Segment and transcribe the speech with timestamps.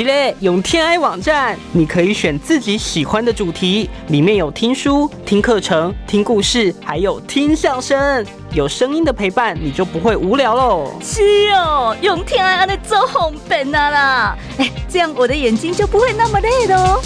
[0.00, 8.24] 是嘞，用天爱网站，你可以选自己喜欢的主题，里面有听书、听课程、听故事，还有听相声，
[8.54, 10.90] 有声音的陪伴，你就不会无聊喽。
[11.02, 16.98] 是哦，用天爱安的做红本啊啦，哎，这样我的眼睛就不会那么累喽。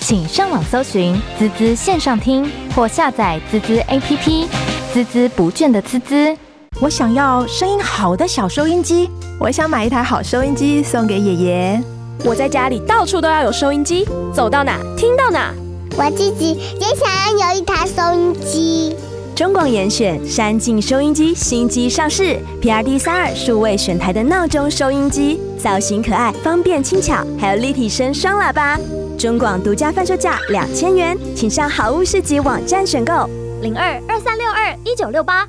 [0.00, 4.46] 请上网搜寻滋滋线上听，或下载滋滋 APP，
[4.92, 6.36] 滋滋不倦的滋滋。
[6.82, 9.08] 我想要声音好的小收音机，
[9.38, 11.82] 我想买一台好收音机送给爷爷。
[12.24, 15.54] 我在家里到处都要有收音机，走到哪听到哪。
[15.96, 18.96] 我自己也想要有一台收音机。
[19.34, 28.78] 中广严选山境收音机新机上市，PRD 三二数位选台的闹钟收音机，造型可爱，方便轻巧，还有立体声双喇叭。
[29.18, 33.28] 中广独家贩售价两千元，请上好物市集网站选购。
[33.62, 35.46] 零二二三六二一九六八。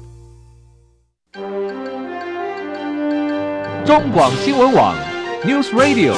[3.85, 4.96] 中广新闻网
[5.46, 6.13] ，News Radio。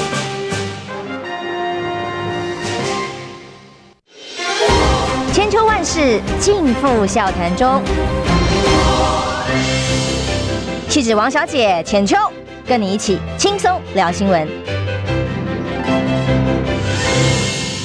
[5.53, 7.79] 秋万事尽付笑谈中。
[10.89, 12.17] 气质王小姐浅秋，
[12.65, 14.47] 跟你一起轻松聊新闻。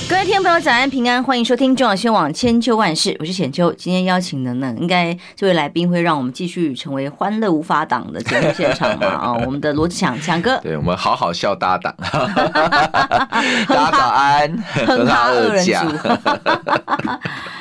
[0.09, 3.71] 各位听众朋友，早安平安，欢迎收听中广新闻网千秋万事，我是浅秋。
[3.75, 9.07] 今天邀请的呢，应该这位来宾会让我们继续成为欢乐无法挡的节目现场嘛？
[9.07, 13.29] 啊、 哦，我们的罗志强强哥，对我们好好笑搭档，大
[13.69, 15.73] 家早安，很哈二人组，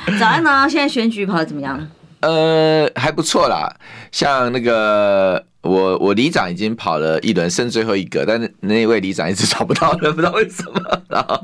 [0.20, 0.68] 早安呢？
[0.70, 1.86] 现在选举跑的怎么样？
[2.22, 3.76] 呃，还不错啦，
[4.12, 5.46] 像那个。
[5.62, 11.02] 我我里长已经跑了一轮，剩最后一个，但是那位里长一直找不到人， 不知道为什么。
[11.10, 11.42] 然后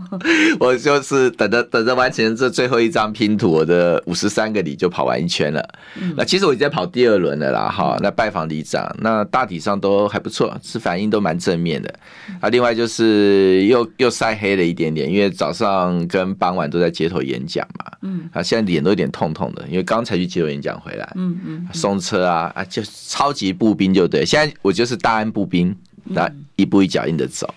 [0.59, 5.67] 我就是等着等着完成这最后一张拼图，我的五十三个里就跑完一圈了。
[6.15, 7.97] 那其实我已经在跑第二轮了啦，哈。
[8.01, 11.93] 那拜访里长，那大体上都还不错，是反应都蛮正面的。
[12.39, 17.91] 啊，另外就是又又晒黑了一点点，因为早上跟傍晚都在街头演讲嘛。
[18.03, 18.29] 嗯。
[18.31, 21.11] 啊，现在脸都有点痛痛的，因为刚才去街头演讲回来。
[21.15, 21.67] 嗯嗯。
[21.73, 24.02] 送车啊啊，就超级步兵就。
[24.07, 27.53] 对，现在我就是大安步兵，那一步一脚印的走。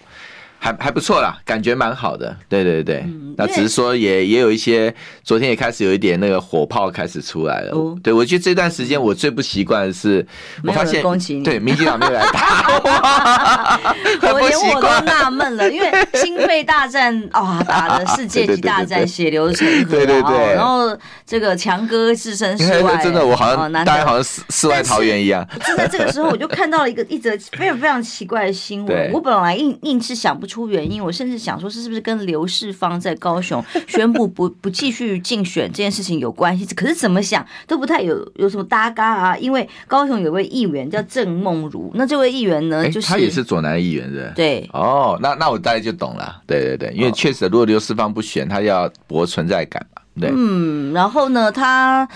[0.66, 2.37] 还还不错啦，感觉蛮好的。
[2.49, 7.71] 对对对，嗯、那只是说也也有一些，昨天也开始有一点那个火炮开始出来了。
[7.72, 10.27] 哦、对，我觉得这段时间我最不习惯的是，
[10.65, 11.00] 我发现
[11.44, 25.47] 对民进党没有来打 我， 我连我都纳闷了，因为心肺大战啊、 哦，打的世界级大战，血流成河，对对对，然后这个强哥置身事外，真的我好像大家好像世世外桃源一样。
[25.65, 30.55] 就在这个时候，我就看到了一个一则非常非常奇怪的新闻，我本来硬硬是想不出。
[30.56, 36.64] 出原因，我甚至想说，是是不是跟刘世芳在高雄宣布不 不继续竞选这件事情有关系？
[36.74, 39.36] 可是怎么想都不太有有什么搭嘎啊！
[39.36, 52.08] 因为高雄有位议员叫郑梦如，那这位议员呢，就是他也是左南议员的，对哦，那那我大概就懂了，对对对，因为确实如果刘世芳不选，他要博存在感嘛，对，嗯，然后呢，他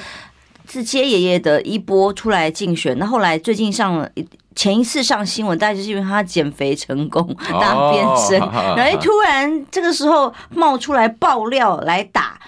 [0.66, 4.26] 是接爷爷的一波出来竞选，那后来最近上了一。
[4.56, 8.38] 前一次上新闻，大概就是因为他减肥成功，大变身，
[8.76, 12.38] 然后突然这个时候冒出来爆料来打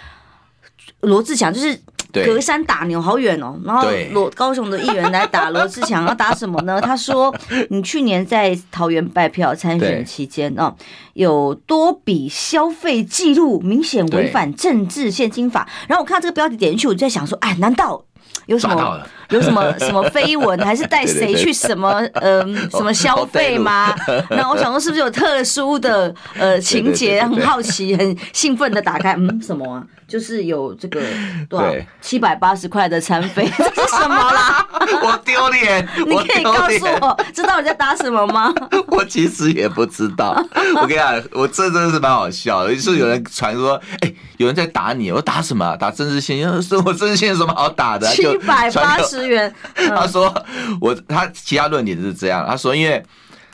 [1.01, 1.81] 罗志强，就是
[2.13, 3.57] 隔山打牛好远哦。
[3.65, 6.81] 然后罗高雄的议员来打罗志强，要打什么呢？
[6.81, 7.35] 他说
[7.71, 10.75] 你去年在桃园拜票参选期间哦，
[11.15, 15.69] 有多笔消费记录明显违反政治献金法。
[15.89, 18.05] 然后我看到这个标题点进去，我就在想说，哎，难道？
[18.47, 19.01] 有什么
[19.32, 23.94] 有什么 什么绯闻，还是带谁去什么嗯、呃、什么消费吗？
[24.31, 27.22] 那我想说是不是有特殊的呃情节？
[27.22, 29.82] 很好奇，很兴奋的打开，嗯，什么啊？
[30.06, 31.00] 就是有这个
[31.48, 31.72] 多少
[32.03, 34.66] 七百八十块的餐费， 这是什么啦？
[35.03, 35.88] 我丢脸！
[36.06, 38.53] 你可以告诉我，知道你在打什么吗？
[38.88, 40.37] 我其实也不知道。
[40.76, 42.75] 我跟你讲，我这真的是蛮好笑的。
[42.75, 45.75] 就是有人传说，哎、欸，有人在打你，我打什么？
[45.78, 46.62] 打政治献金？
[46.62, 48.06] 说我政治献金有什么好打的？
[48.09, 49.53] 七百八十元。
[49.75, 50.33] 他说
[50.81, 53.03] 我他其他论点是这样，他说因为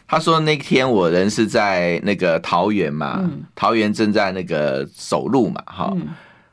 [0.06, 3.22] 他说那天我人是在那个桃园嘛，
[3.54, 5.92] 桃园正在那个走路嘛，哈。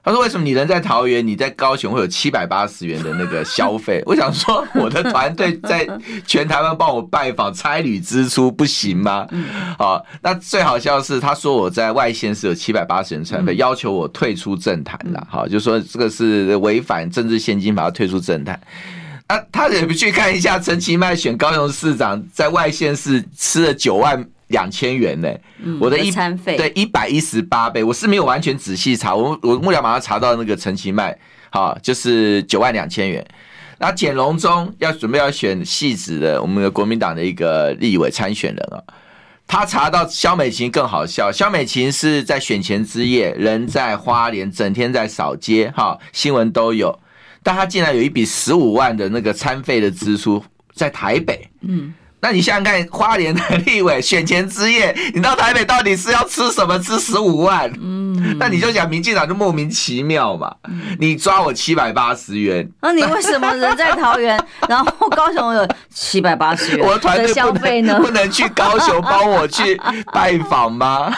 [0.07, 5.83] 他说：“为什么你人在桃园，你在高雄会有七百八十元的那个消费？” 我想说，我的团队在
[6.27, 9.27] 全台湾帮我拜访，差旅支出不行吗？
[9.79, 15.27] 好，那最好笑的是，他说我在外县是有七百八十元餐费，要求我退出政坛了。
[15.27, 18.62] 好，就说这个是违反政治现金法，要退出政坛。
[19.27, 24.25] 那他也不去看一下陈其迈选高雄市长，在外县市吃了九万。
[24.50, 25.42] 两千元呢、欸，
[25.81, 31.18] 我的一餐费对一百一十八倍，我是没有完全仔细查，我我幕僚马上查到那个陈其迈，
[31.50, 33.25] 好，就是九万两千元。
[33.80, 38.77] 那简荣中要准备要选戏子的我们的国民党的一个立委参选人啊，
[39.48, 47.00] 他查到肖美琴更好笑，肖美琴是在选前之夜，人在花莲，整天在扫街，哈，新闻都有。
[47.45, 50.44] 但他竟然有一笔十五万的那个餐费的支出
[50.74, 51.94] 在台北，嗯。
[52.25, 56.80] 那你想想看，花莲的立委选前之夜，你到台北到底是要吃什么？
[56.80, 57.72] 吃十五万？
[57.80, 60.51] 嗯，那你就讲民进党就莫名其妙嘛。
[61.00, 66.88] 你抓我七百八十元，那你为什么人在桃园，然后高雄有七百八十元？
[66.88, 68.00] 我团队消费呢？
[68.01, 69.80] 不能去高雄 帮我去
[70.12, 71.13] 拜访吗？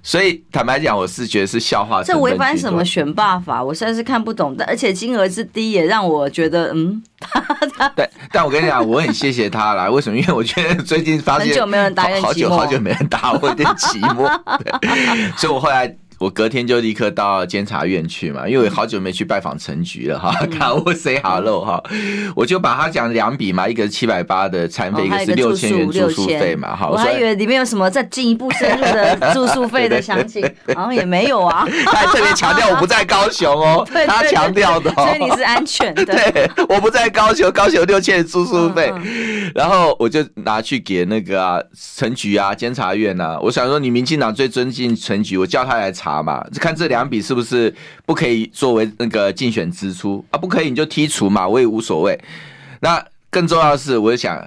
[0.00, 2.04] 所以坦白讲，我是觉得是笑话。
[2.04, 3.60] 这违反什么选罢法？
[3.60, 7.02] 我实在是看不懂的，而且金额之低也让我觉得，嗯。
[7.96, 9.88] 对，但我跟你讲，我很谢谢他啦。
[9.88, 10.16] 为 什么？
[10.18, 14.30] 因为我觉得 最近发现很久没有人打，好久好久没人打，我有点寂寞。
[14.58, 15.96] 对，所以我后来。
[16.18, 21.82] 我隔天就立刻到监察院去嘛，因为我好久没去拜访陈局了哈，看我 say hello 哈，
[22.34, 30.42] 我就把他讲两笔嘛，一个是七百八的餐费，一个是六千元住宿费嘛，哈，我还以为里面有什么再进一步深入的住宿费的详情，
[30.74, 31.66] 好像也没有啊。
[31.86, 36.04] 他还特别强调我不在高雄哦， 他强调的，所以你是安全的。
[36.04, 38.92] 对，我不在高雄，高雄六千元住宿费，
[39.54, 41.60] 然后我就拿去给那个啊
[41.96, 47.74] 陈局啊监察院呐，我想说你民进党最尊敬陈局，我叫他来查查嘛，看这两笔是不是
[48.04, 50.36] 不可以作为那个竞选支出啊？
[50.36, 52.18] 不可以你就剔除嘛，我也无所谓。
[52.80, 54.38] 那更重要的是，我就想，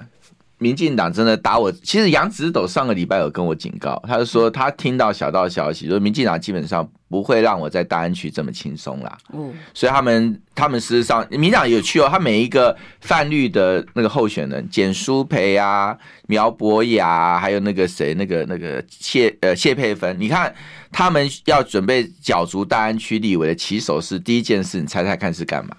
[0.58, 1.72] 民进党真的打我。
[1.72, 9.18] 其实杨子斗上个礼拜有跟我警告，他就说他听到小道消息，说民进党基本上不会让我在大安区这么轻松啦。
[9.32, 15.96] 嗯，所以他们他们事实上，民进党有趣哦，他每一个泛绿的那个候选人，简书培啊、
[16.26, 20.54] 苗博雅，还有那个谁，那个那个谢呃谢佩芬，你看。
[20.90, 25.76] 他们要准备角逐大安区立委的起手式，第一件事，你猜猜看是干嘛？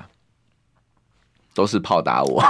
[1.60, 2.42] 都是炮打我，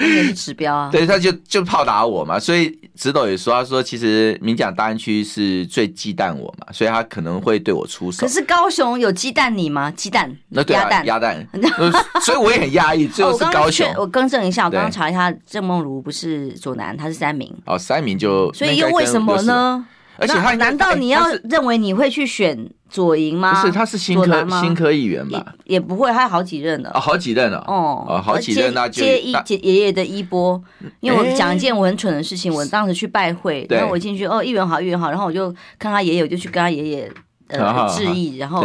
[0.00, 0.90] 也是指标啊。
[0.92, 2.40] 对，他就就炮打我嘛。
[2.40, 8.26] 所以植斗也说，他说其实民进党大安区是最忌惮我嘛，所以他可能会对我出手。
[8.26, 9.92] 可是高雄有忌惮你吗？
[9.92, 10.36] 鸡蛋？
[10.48, 11.46] 那对啊，鸭蛋。
[12.20, 13.06] 所以我也很压抑。
[13.06, 13.86] 最后是高雄。
[13.96, 17.54] 我更正一下，我刚刚查一下，郑梦如不是左南，他是三名。
[17.66, 19.86] 哦，三名就所以又为什么呢？
[20.16, 22.56] 而且他难道你要认为你会去选
[22.94, 23.60] 左营吗？
[23.60, 25.44] 不是，他是新科新科议员吧？
[25.64, 26.92] 也不会，他有好几任了。
[26.94, 27.58] 哦，好几任了。
[27.66, 30.62] 哦，好几任，那就接一接爷爷的衣钵。
[31.00, 37.12] 因为我讲一件我很蠢的事情，我当时去拜会，然后我进去，哦，议员好，议员好，然后我就看他爷爷，我就去跟他爷爷
[37.48, 38.64] 呃致意，然后。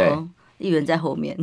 [0.60, 1.36] 议员在后面，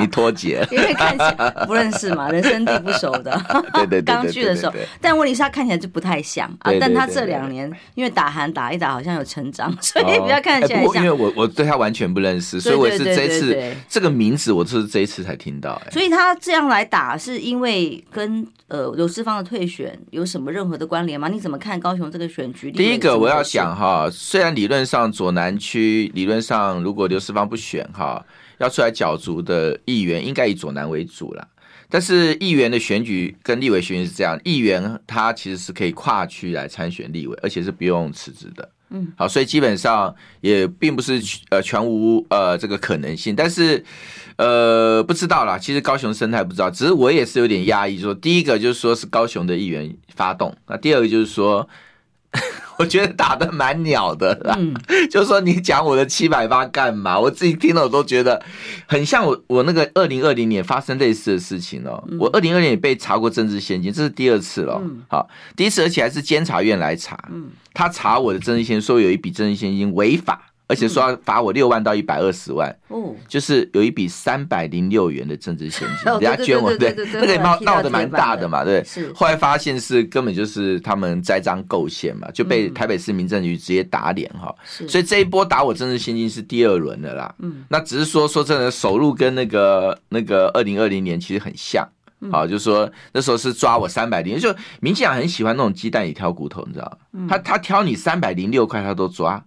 [0.00, 3.40] 你脱节，因为看起来不认识嘛，人生地不熟的。
[3.72, 6.72] 对对对，刚去的时候，但问题是他看起来就不太像啊。
[6.80, 10.96] 但他这两年因为打韩打一打，好像有成长，所以比较看起来像。
[10.96, 13.56] 因为我我对他完全不认识，所以我是这次
[13.88, 15.80] 这个名字，我是这一次才听到。
[15.90, 21.28] 所以他这样来打，是因为跟呃刘世芳的退选有什么任何的关联吗？
[21.28, 22.72] 你怎么看高雄这个选举？
[22.72, 26.82] 第一个我要讲哈，虽然理论上左南区理论上。
[26.82, 28.24] 如果刘世芳不选哈，
[28.58, 31.46] 要出来角逐的议员应该以左南为主了。
[31.90, 38.70] 但是议员的选举跟立委选举是这样，议员他其实是可以跨区来参选立委，而且是不用辞职的。
[38.90, 43.34] 嗯，好，所以基本上也并不是呃全无呃这个可能性。
[43.36, 43.84] 但是
[44.36, 51.68] 呃不知道啦，其实高雄生态不知道，只是我也是有点压抑，说第一个就是说是高雄的议员发动，那第二个就是说。
[52.78, 54.74] 我觉得打得蛮鸟的啦，嗯、
[55.10, 57.18] 就是说你讲我的七百八干嘛？
[57.18, 58.40] 我自己听了我都觉得
[58.86, 62.02] 很像我我那个二零二零年发生类似的事情哦。
[62.08, 64.80] 嗯、我二零二零年被查过政治现金，这是第二次了。
[64.82, 70.47] 嗯、好，第一次而且还是监察院来查，嗯、他查我的政治现金，说有一笔政治现金违法。
[70.68, 78.84] 而且说要罚我六万到一百二十万，哦，就是有一笔三百零六元的政治现金，人家捐我，对，那个闹闹得蛮大的嘛，对。
[78.84, 79.10] 是。
[79.14, 84.54] 后来发现是根本就是他们栽赃构陷嘛，就被台北市民政局直接打脸哈。
[84.62, 84.86] 是。
[84.86, 87.34] 所以这一波打我政治现金是第二轮的啦。
[87.38, 87.64] 嗯。
[87.70, 91.88] 那只是说说真的，手路跟那个那个二零二零年其实很像，
[92.30, 97.26] 好，就是说那时候是抓我三百零，就民进党很喜欢那种鸡蛋里挑骨头，你知道吗？
[97.26, 99.42] 他他挑你三百零六块，他都抓。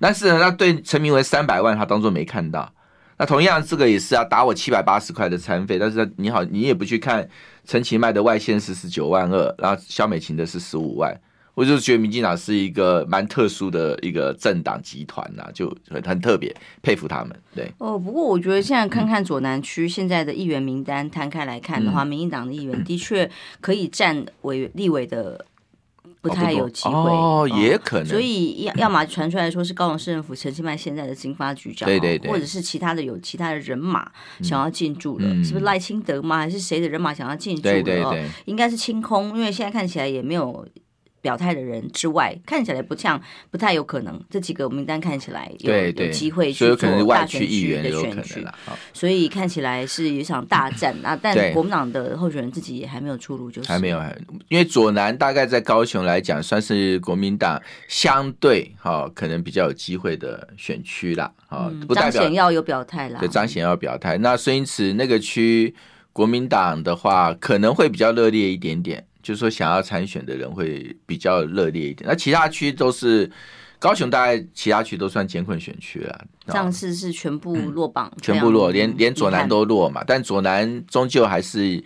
[0.00, 2.72] 但是呢，他对陈明文三百万，他当做没看到。
[3.16, 5.78] 那同样，这个也是啊打我七百八十块的餐费。
[5.78, 7.28] 但是你好，你也不去看
[7.64, 11.16] 陈其迈的外线是十九万二，然后肖美琴的是十五万。
[11.54, 16.52] 我就觉得民进党是一个蛮特殊的一个政党集团呐，就很很特别，
[16.82, 17.30] 佩服他们。
[17.54, 25.46] 对哦，不过我觉得现在看看左南区现在的议员名单摊开来看的话，嗯、民进党的议员的确可以占委立委的。
[26.24, 28.06] 不太有机会哦，也可能。
[28.06, 36.38] 所以要要么传出来说是高雄市政府陈其迈现在的经发局长，对对对，或者是其他的有其他的人马想要进驻了，是不是赖清德吗？
[36.38, 37.74] 还是谁的人马想要进驻了？
[37.74, 40.66] 对对对，应该是清空，因为现在看起来也没有。
[41.24, 43.18] 表态的人之外，看起来不像，
[43.50, 44.22] 不太有可能。
[44.28, 48.46] 这几个名单看起来有对对有机会去做大选区的选举，
[48.92, 51.16] 所以看起来是一场大战啊！
[51.22, 53.98] 但国民党的候选人自己也还没有出炉，就是还没有，
[54.48, 61.32] 因为左南大概在高雄来讲，算是国民党相对哈可能比较有机会的选区啦。
[61.48, 64.18] 啊、嗯，彰显要有表态啦，对，彰显要表态。
[64.18, 65.74] 那孙英慈那个区，
[66.12, 69.06] 国民党的话可能会比较热烈一点点。
[69.24, 72.08] 就是说，想要参选的人会比较热烈一点。
[72.08, 73.28] 那其他区都是
[73.80, 76.24] 高雄，大概其他区都算艰困选区了。
[76.46, 80.04] 上次是全部落榜，嗯、全部落，连连左南都落嘛。
[80.06, 81.82] 但左南终究还是。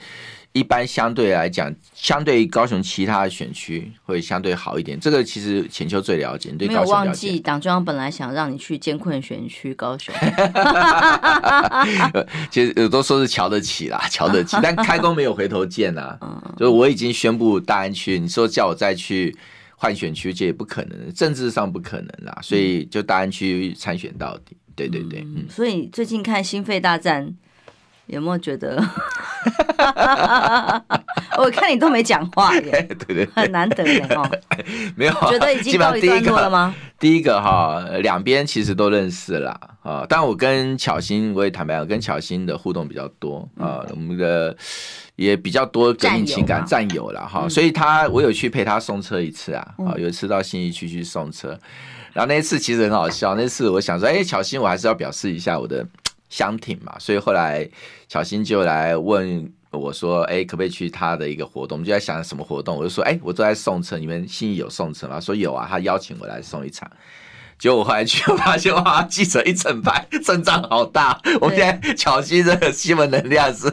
[0.53, 4.99] 一般相对来讲，相对于高雄其他的选区会相对好一点。
[4.99, 6.87] 这个其实浅秋最了解，对高雄了解。
[6.87, 10.13] 没有忘记，党中央本来想让你去艰困选区高雄。
[12.51, 16.55] 其实都说是瞧得起啦，瞧得起， 但开弓没有回头箭呐、啊。
[16.57, 19.37] 就是我已经宣布大安区，你说叫我再去
[19.77, 22.37] 换选区，这也不可能，政治上不可能啦。
[22.43, 24.57] 所以就大安区参选到底。
[24.75, 25.47] 对对对，嗯。
[25.49, 27.37] 所以最近看心肺大战。
[28.07, 28.83] 有没有觉得？
[31.39, 34.29] 我看你都没讲话耶， 对对，很难得耶哦。
[34.97, 36.75] 没有，觉得已经告一段落了吗？
[36.99, 40.05] 第一个哈，两边其实都认识了啊。
[40.09, 44.57] 但我跟巧心，我也坦白讲，跟巧心的互动比较多啊，我们的
[45.15, 47.49] 也比较多革命情感战友了哈。
[47.49, 51.51] 所以他我有去陪他送车一次啊，啊，有一次到新义区去送车，
[52.13, 53.37] 然后那一次其实很好笑。
[53.37, 55.87] 那次我想说，哎，巧心，我还是要表示一下我的。
[56.29, 57.69] 相挺嘛，所以后来
[58.09, 66.91] 巧芯就来问我说：“哎，可不可以去他的一个活动？”我们就在想什么活动，我就说：“哎，我都在送车，你们信义有送车吗？”说有啊，他邀请我来送一场。
[67.59, 71.19] 结果我后来去发现，哇，记者一整排，阵仗好大。
[71.41, 73.67] 我现在巧心这个新闻能量是，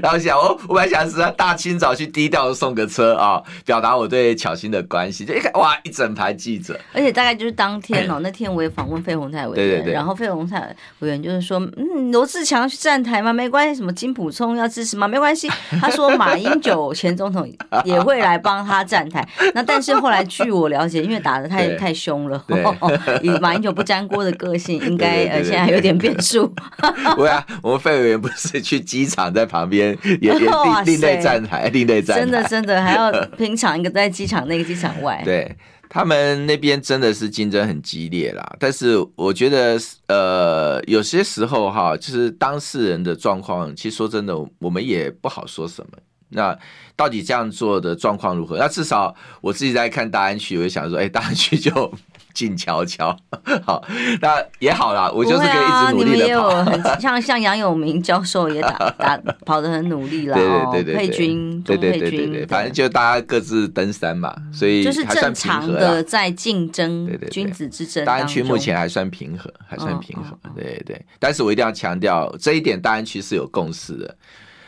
[0.00, 5.24] 然后想，我我本来想是大清早去低调的送个车啊，表达我对巧心的关系。
[5.24, 13.32] 就一看，哇，一整排记者，而且大概就是当天哦， 那天我也访问费鸿泰委员，对对对，然后费鸿泰委员就是说，嗯，罗志强去站台吗？
[13.32, 15.08] 没关系，什么金普聪要支持吗？
[15.08, 15.50] 没关系。
[15.80, 17.50] 他说马英九前总统
[17.84, 19.28] 也会来帮他站台。
[19.52, 22.44] 那但是后来据我了解，因为打的太 太凶了。
[23.40, 26.52] 马英九不沾锅的个性， 应该呃现在还有点变数。
[27.16, 30.50] 对啊，我们费委员不是去机场在旁边也也另
[30.86, 35.20] 另类站台，另类站台，真的真的还要 平常一个在机场，那个机场外。
[35.24, 35.56] 对，
[35.88, 38.56] 他们那边真的是竞争很激烈啦。
[38.58, 45.98] 但是我觉得呃有些时候哈，就是当事人的状况，其实说真的，我们也不好说什么。
[46.34, 46.58] 那
[46.96, 48.56] 到底这样做的状况如何？
[48.56, 51.92] 那至少我自己在看大安区，我就想说，哎，大安区就。
[52.34, 53.16] 静悄悄，
[53.64, 53.84] 好，
[54.20, 55.10] 那也好啦。
[55.12, 56.48] 我就是可以一直努力的跑。
[56.48, 60.36] 啊、你们也有 像像杨永明教授也打打跑得很努力啦。
[60.36, 68.04] 对对对对，佩君，对对对对对，反正就大家各自登山嘛，所以就是正常的在竞争，对对君子之争。
[68.04, 70.38] 大安区目前还算平和，还算平和。
[70.54, 74.16] 对对对，但是我一定要强调这一点，大安区是有共识的。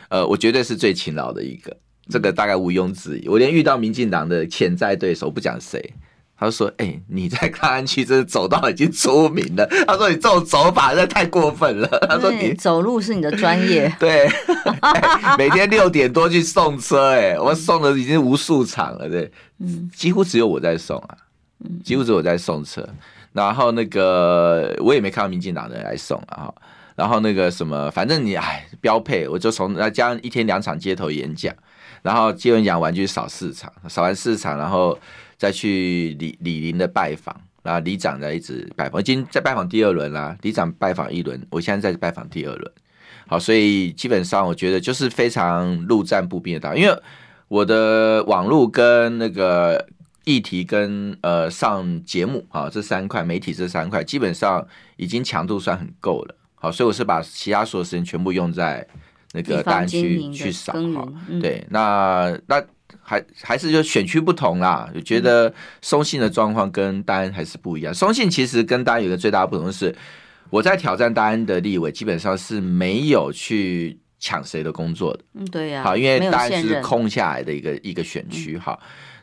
[0.09, 1.75] 呃，我绝对是最勤劳的一个，
[2.09, 3.27] 这个大概毋庸置疑。
[3.27, 5.93] 我连遇到民进党的潜在对手，不讲谁。
[6.37, 9.65] 他说：“哎、欸，你在大安区真的走到已经出名了。
[9.87, 11.87] ”他说：“你这种走法真的太过分了。
[12.09, 13.89] ”他说：“你走路是你的专业。
[13.97, 19.31] ”对、欸，每天六点多去送车、欸，哎，我送了已经无数场了，对，
[19.95, 21.15] 几乎只有我在送啊，
[21.85, 22.85] 几乎只有我在送车。
[23.31, 26.53] 然后那个我也没看到民进党的人来送啊。
[26.97, 31.55] 然后那个什么，反正你哎，标配，我就从那加一天两场街头演讲，
[32.01, 34.99] 然后接完讲完就去扫市场，扫完市场，然后。
[35.37, 40.37] 再去李李林的拜访，然后李长在一直拜访，已经在拜访第二轮啦。
[40.41, 42.71] 李长拜访一轮，我现在在拜访第二轮。
[43.27, 46.95] 好，所以基本上我觉得就是非常陆战步兵的打，因为
[47.47, 49.87] 我的网络跟那个
[50.23, 54.65] 议题跟呃上节目啊这三块媒体这三块基本上
[54.95, 56.35] 已经强度算很够了。
[56.53, 58.87] 好，所以我是把其他所有时间全部用在
[59.33, 61.11] 那个大安区去扫哈。
[61.41, 62.63] 对，那那。
[63.07, 67.93] 还还是就选区不同啦，就觉得松信的状况跟大安还是不一样。
[67.93, 69.95] 松信其实跟大安有个最大的不同是，
[70.49, 75.19] 我在挑战大安的立委，基本上是没有去抢谁的工作的。
[75.35, 75.83] 嗯，对呀。
[75.83, 78.57] 好，因为大安是空下来的一个一个选区。
[78.57, 78.75] 哈，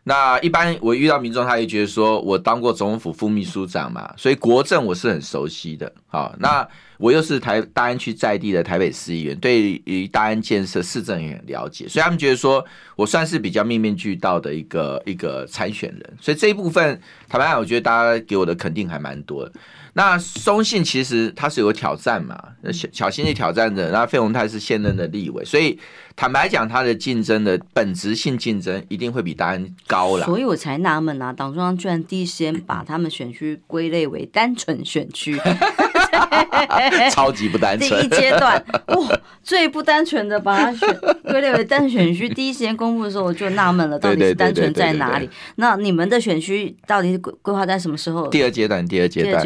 [0.04, 5.92] 那一般我遇到民众，他也觉得说我当过总统府副秘书长嘛，所以国政我是很熟悉的。
[6.06, 6.66] 好，那。
[7.02, 19.52] 我又是台大安区在地的台北市议员，对于大安建设市政也很了解，所以他们觉得说我算是比较面面俱到的一个一个参选人，所以这一部分坦白讲，我觉得大家给我的肯定还蛮多的。
[19.94, 22.40] 那松信其实他是有挑战嘛，
[22.73, 25.76] 小小新是挑战者，那费鸿泰是现任的立委，所以
[26.14, 30.25] 坦白讲，他的竞争的本质性竞争一定会比大安高了。
[30.25, 35.37] 所以我才纳闷啊，党中央居然第一时间把他们选区归类为单纯选区，
[37.11, 38.00] 超级不单纯。
[38.00, 45.28] 第一阶段哇，最不单纯的把它选归类为单选区，第一时间公布的时候我就纳闷了，到底是单纯在哪里？
[45.57, 48.28] 那你们的选区到底是规规划在什么时候？
[48.28, 49.42] 第二阶段，第二阶段。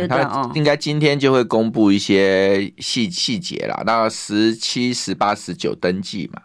[0.54, 3.82] 应该今天就会公布一些细细节啦。
[3.86, 6.42] 那十七、十八、十九登记嘛，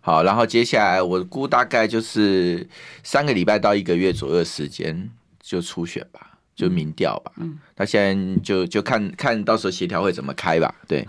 [0.00, 2.68] 好，然后接下来我估大概就是
[3.02, 7.32] 三个礼拜到一个月左右的时间就初选吧，就民调吧。
[7.36, 10.74] 嗯，那现在就就看看到时候协调会怎么开吧。
[10.86, 11.06] 对，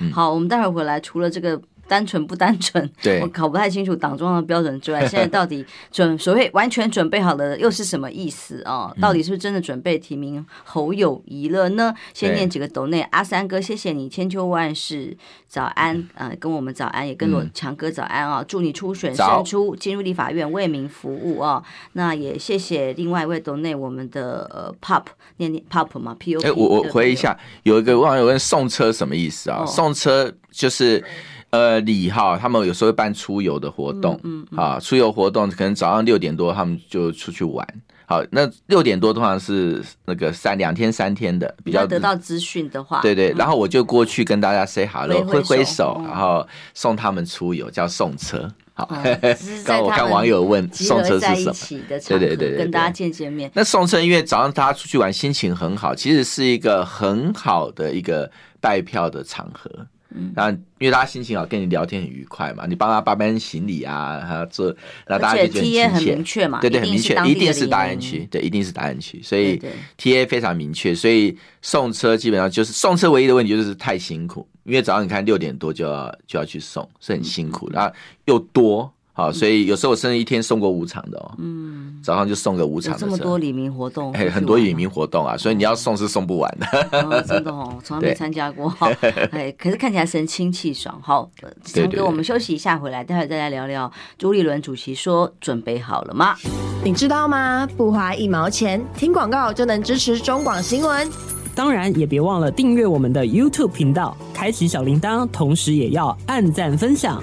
[0.00, 1.60] 嗯，好，我们待会儿回来，除了这个。
[1.88, 8.92] 单纯不单纯， 对，我搞不太清楚党中央的标准之外， 现在到底准所谓完全准备好了又是什么意思啊？
[9.00, 11.94] 到底是不是真的准备提名侯友谊了呢？
[12.12, 15.16] 先念几个斗内，阿三哥，谢谢你，千秋万世
[15.46, 21.62] 早安，呃，跟我们早安，也跟我强哥早安啊，祝你初选胜出，进入立法院为民服务啊。
[21.92, 25.04] 那也谢谢另外一位斗内，我们的呃 pop
[25.36, 26.48] 念念 pop 嘛，P O P。
[26.48, 29.64] 哎，我我回一下，有一个网友问送车什么意思啊？
[29.64, 31.02] 送车就是。
[31.50, 37.66] 呃，里哈，他们有时候会办出游的活动，嗯，嗯啊，出游活动可能早上六点多他们就出去玩，
[38.04, 48.52] 好，那六点多通常是那个三两天三天的，比较得到资讯的话，对对，然后我就过去跟大家 say hello，挥挥手，然后送他们出游，叫送车。
[48.74, 48.86] 好，
[49.64, 51.80] 刚我看网友问送车是什么？
[51.88, 53.50] 对对对，跟大家见见面。
[53.54, 59.70] 那送车，因为早上大家出去玩，心情很好，其实是一个很好的一个拜票的场合。
[60.14, 64.68] 嗯，然后因为大家心情好，跟你聊天很愉快嘛，你帮他搬搬行李啊，还要做，
[65.06, 69.60] 然后大家就觉得很亲切，很明确嘛，对对，很明确，一定是大安区，对，一定是大安区，所以
[69.98, 77.94] TA 非常明确，所以送车基本上就是送车唯一的问题就是太辛苦，因为早上你看六点多就要就要去送，是很辛苦，然后
[78.26, 78.92] 又多。
[79.16, 81.34] 好，所以有时候我甚至一天送过五场的哦。
[81.38, 83.00] 嗯，早上就送个五场的。
[83.00, 86.66] 这么多里民活动，哎，很多里民活动啊，所以你要送是送不完的。
[87.00, 88.70] 哦、真的哦，从来没参加过。
[89.32, 91.00] 哎，可是看起来神清气爽。
[91.02, 91.30] 好，
[91.64, 93.90] 强哥，我们休息一下，回来待会再来聊聊。
[94.18, 96.36] 朱立伦主席说：“准备好了吗？”
[96.84, 97.66] 你知道吗？
[97.74, 101.08] 不花一毛钱，听广告就能支持中广新闻。
[101.54, 107.18] 当然，也别忘了订阅我们的 YouTube 频道，开启小铃铛，同时也要按赞分享。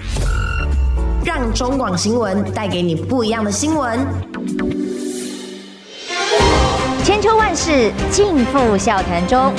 [1.25, 3.99] 让中广新闻带给你不一样的新闻。
[7.03, 9.53] 千秋万世尽付笑谈中。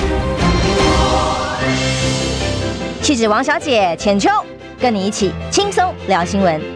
[3.01, 4.29] 气质王小姐浅秋，
[4.79, 6.74] 跟你一起轻松聊新闻。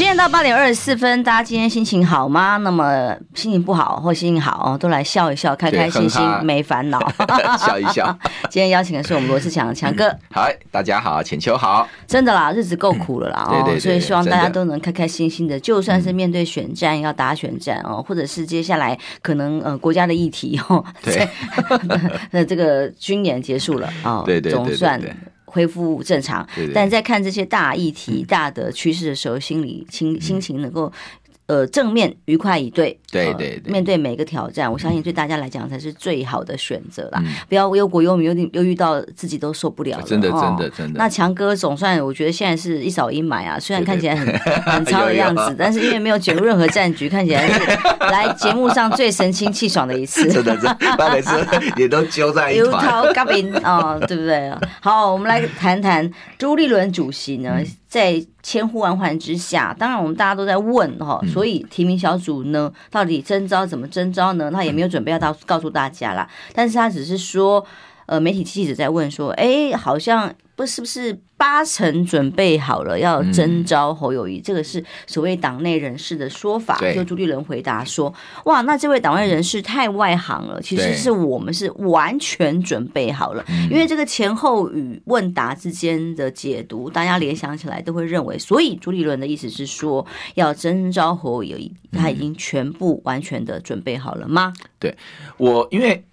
[0.00, 2.56] 时间到八点二十四分，大家今天心情好吗？
[2.56, 6.98] 那么心情不好或心情好，都来笑一笑，开开心心，没烦恼，
[7.60, 8.18] 笑一笑。
[8.48, 10.10] 今天邀请的是我们罗志强强哥。
[10.30, 11.86] 嗨，大家好，浅秋好。
[12.06, 21.28] 真的啦，日子够苦了啦哦，对对，所以希望大家都能开开心心的，就算是面对选战要打选战哦，或者是接下来可能呃国家的议题哦，对，
[22.32, 24.98] 那这个军演结束了啊，对对，总算。
[25.50, 30.90] 恢复正常，对对，但在看这些大议题、大的趋势的时候，心里心心情能够。
[31.50, 37.20] 呃，正面愉快以对，对对对，面对每个挑战，我相信对大家来讲才是最好的选择啦。
[37.48, 40.00] 不要忧国忧民，又又遇到自己都受不了。
[40.02, 40.96] 真的，真的，真的。
[40.96, 43.58] 那强哥总算，我觉得现在是一扫阴霾啊。
[43.58, 47.58] 虽然看起来很很糙的 样子，但是因为没有卷入任何战局，看起来是
[48.12, 50.22] 来节目上最神清气爽的一次。
[50.30, 50.62] 真的，真
[50.96, 51.32] 的，每次
[51.76, 52.86] 也都揪在一团。
[53.64, 54.52] 啊，对不对？
[54.80, 56.08] 好，我们来谈谈
[56.38, 57.60] 朱立伦主席呢。
[57.90, 64.50] 在千呼万唤之下，当然我们大家都在问哈，所以提名小组呢，到底征招怎么征招呢？
[64.50, 67.66] 他也没有准备要到告诉大家啦，但是他只是说，
[68.06, 70.32] 呃，媒体记者在问说，哎，好像。
[70.60, 76.78] 不是不是八成准备好了要征召侯友谊，嗯、这个是所谓党内人士的说法。
[76.94, 78.12] 就朱立伦回答说
[78.44, 83.42] ：“哇，那这位党内人士太外行了，其实是我们是完全准备好了。
[83.70, 94.94] 因为这个前后语问答之间的解读，大家联想起来都会认为，所以朱立伦的意思是说要征召侯友谊，他已经全部完全的准备好了吗？”对
[95.38, 96.04] 我，因 为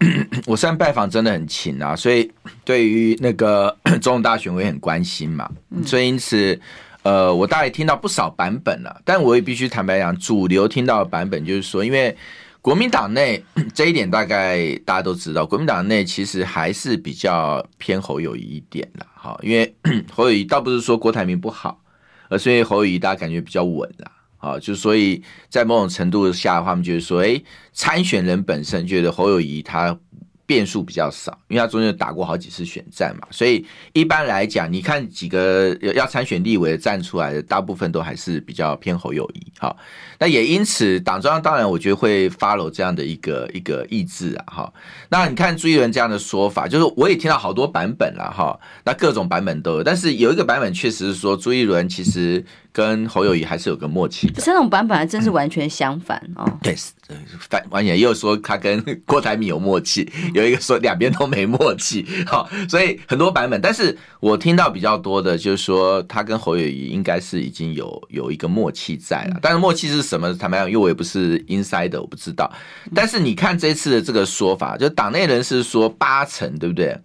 [0.46, 2.30] 我虽然拜访真的很勤啊，所以
[2.64, 5.50] 对于那个 总统大选我也很关心嘛，
[5.84, 6.58] 所以因此，
[7.02, 12.16] 呃，我大概听到不少版本了，但我也必须坦白讲，主流听到的版本就是说，因为
[12.62, 13.42] 国民党内
[13.74, 19.74] 这一点大概大家都知道，国民党内其实还是比较偏侯友谊一点的，哈，因为
[20.12, 21.80] 侯友谊倒不是说郭台铭不好，
[22.28, 27.40] 而是因为侯友谊大家感觉比较稳啦，啊，就所以在某种程度下的话，他们觉得说，哎，
[27.72, 29.98] 参选人本身觉得侯友谊他。
[30.48, 39.52] 变数比较少，因为他中间打过好几次选战嘛，所以一般来讲，你看几个要参选立委的站出来的，大部分都还是比较偏侯友谊。
[39.58, 39.76] 好，
[40.18, 44.44] 那也因此，党中央当然我觉得会 follow 这样的一个一个意志啊。
[44.46, 44.72] 哈，
[45.08, 52.44] 那你看朱一伦这样的说法，就是我也听到好多版本了哈，那各种版本都有，但是有一个版本确实是说朱一伦其实。
[52.70, 56.46] 跟侯友谊还是有个默契的，这种版本还真是完全相反哦。
[56.62, 56.76] 对，
[57.50, 62.06] 反完全也有说他跟 郭台铭有默契，有一个说两边都没默契。
[62.26, 69.40] 哈，所以很多版本，但是我听到比较多的，就是说他跟侯友谊应该是已经有有一个默契在了。
[69.42, 70.32] 但是默契是什么？
[70.34, 72.50] 坦白讲，因为我也不是 insider，我不知道。
[72.94, 76.98] 但是你看这次的这个说法，就党内人士说八成，对不对？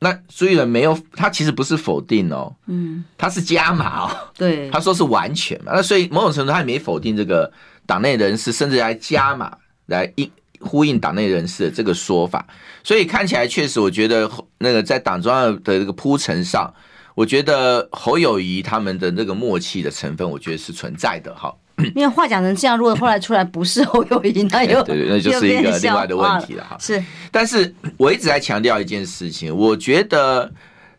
[0.00, 7.52] 那朱立伦没有，他其实不是否定哦，嗯，他是加码哦，对，他说是完全嘛，那所以某种程度他也没否定这个
[7.84, 12.46] 党内人士，甚至还加码来应呼应党内人士的这个说法，
[12.84, 16.72] 所以看起来确实，我觉得那个在党中央的这个铺陈上，
[17.16, 21.52] 我觉得侯友谊他们的那个默契的成分，我觉得是存在的哈。
[21.94, 26.76] 因为话讲成这样，如果后来出来不是侯友宜， 那又对，对，那就是一个另外的问题了哈。
[26.80, 30.52] 是，但是我一直在强调一件事情，我觉得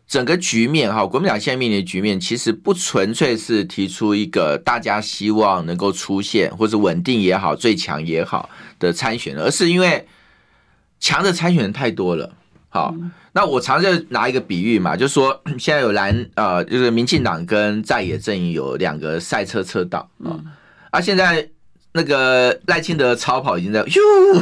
[0.08, 10.06] 整个局面哈，国民党现在面临的局面，其实不纯粹是提出一个大家希望能够出现或者稳定也好、最强也好的参选人，而是因为
[10.98, 12.32] 强的参选人太多了。
[12.70, 12.94] 好，
[13.32, 20.40] 那我常常拿一个比喻嘛，就是说现在有蓝呃，就是民进党跟在野阵营有两个赛车车道啊。
[20.90, 21.48] 啊，现在
[21.92, 23.98] 那个赖清德超跑已经在咻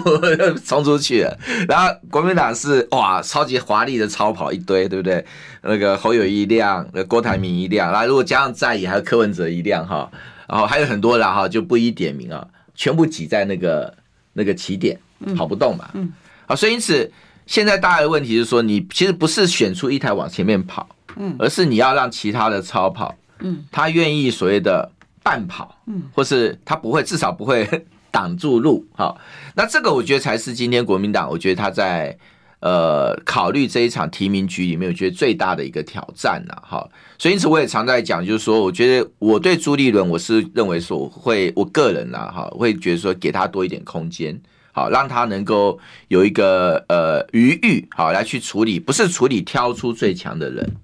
[0.67, 5.25] 冲出去了，然后国民党是哇超级华丽的超跑一堆，对不对？
[5.63, 10.11] 那个侯友宜一辆，那郭台铭一辆，然后如果加上在野，还有柯文哲一辆哈，
[10.47, 13.95] 然后还有很多人哈，就不一点名啊，全部挤在那个
[14.35, 14.99] 那个起点，
[15.35, 15.89] 跑不动嘛。
[15.95, 16.13] 嗯，
[16.47, 17.11] 好，所以因此
[17.47, 24.91] 现在大家的问题是说，你其实不是选出一台往前面跑，嗯，而是你要让其他的超跑，嗯，他愿意所谓的。
[25.29, 27.69] 半跑，嗯，或是他不会，至少不会
[28.11, 29.21] 挡住路，好，
[29.55, 32.17] 那这个我觉得才是今天国民党，我觉得他在
[32.61, 44.41] 呃考虑这一场提名局里面，我觉得最大的一个挑战呐，好，所以因此我也常在讲，就是说，我觉得我对朱立伦，我是认为说，我会我个人呐，哈，会觉得说，给他多一点空间，
[44.73, 50.77] 好，让他能够有一个呃余裕，好，来去处理，不是处理挑出最强的人，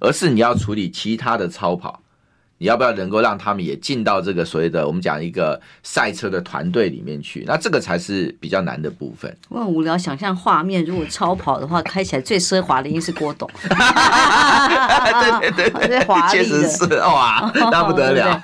[0.00, 2.00] 而是你要处理其他的超跑。
[2.64, 7.44] 你要不要能够让他们也进到这个所谓的我们讲一个赛车的团队里面去？
[7.46, 9.36] 那这个才是比较难的部分。
[9.50, 13.46] 我很无聊，想象画面，如果超跑的话，开起来最奢华的应该是郭董。
[13.60, 18.40] 对对对对，确实是哇， 那不得了。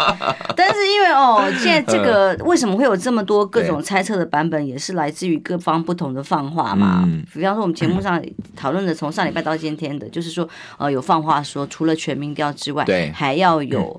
[0.54, 7.08] 但是因为哦，现在这个为什么会有这么多各种猜测的版本，也是来自于各方不同的放话嘛。
[7.32, 8.22] 比方说，我们节目上
[8.54, 13.98] 讨论的，从上礼拜到今天的，就是说，呃，有放话说，除了全民调之外，对，还要有。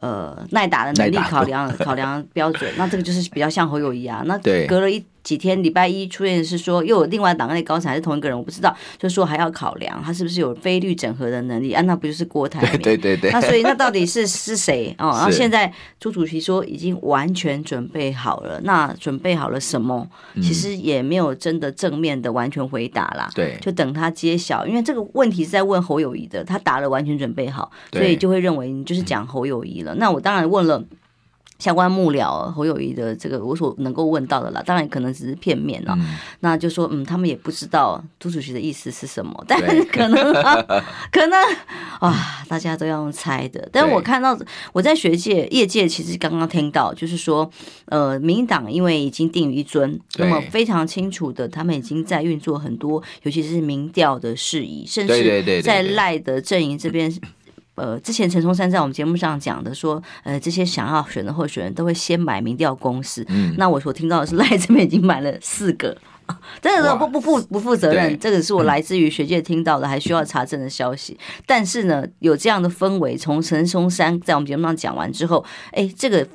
[0.00, 4.22] 呃，耐打的能力考量考量标准， 那这个就是比较像侯友谊啊。
[4.26, 11.82] 那隔了一几天，礼拜一出现的是说又有另外党内高层还是同一个人，我不知道，就说还要考量他是不是有非律整合的能力啊？
[11.82, 12.80] 那不就是郭台铭？
[12.80, 13.30] 对 对对。
[13.32, 15.10] 那所以那到底是是谁哦？
[15.18, 20.08] 然后现在朱主席说已经完全准备好了，那准备好了什么？
[20.40, 23.28] 其实也没有真的正面的完全回答啦。
[23.34, 29.87] 对，就等他揭晓，因为这个问题是在问侯友谊的，他答了完全准备好，所以就会认为你就是讲侯友谊了。
[29.94, 30.84] 那我当然问了
[31.58, 35.92] 相关幕僚侯友谊的这个我所能够问到的啦，当然可能只是片面了。
[35.98, 40.32] 嗯、那就说嗯，他们也不知道朱主席的意思是什么，但可能
[41.10, 41.36] 可能
[41.98, 43.68] 啊，大家都要用猜的。
[43.72, 44.38] 但是我看到
[44.72, 47.50] 我在学界业界其实刚刚听到，就是说
[47.86, 57.12] 呃，民进党因为已经定于一尊，那么非常清楚的，他们已经在运作很多，尤其是民调的事宜，甚至在赖的阵营这边。
[57.78, 63.24] 呃，之前陈松山在我们节目上讲的说，呃，这些想要选的候选人都会先买民调公司。
[63.28, 65.96] 嗯，那我所听到的是赖这边已经买了四个，
[66.60, 71.18] 真的不不负不负责任，这个是我来自于学界听到的，还需要查证的消息。
[71.46, 76.26] 但是呢，有这样的氛围，从陈松山在我们节目上讲完之后，哎，这个。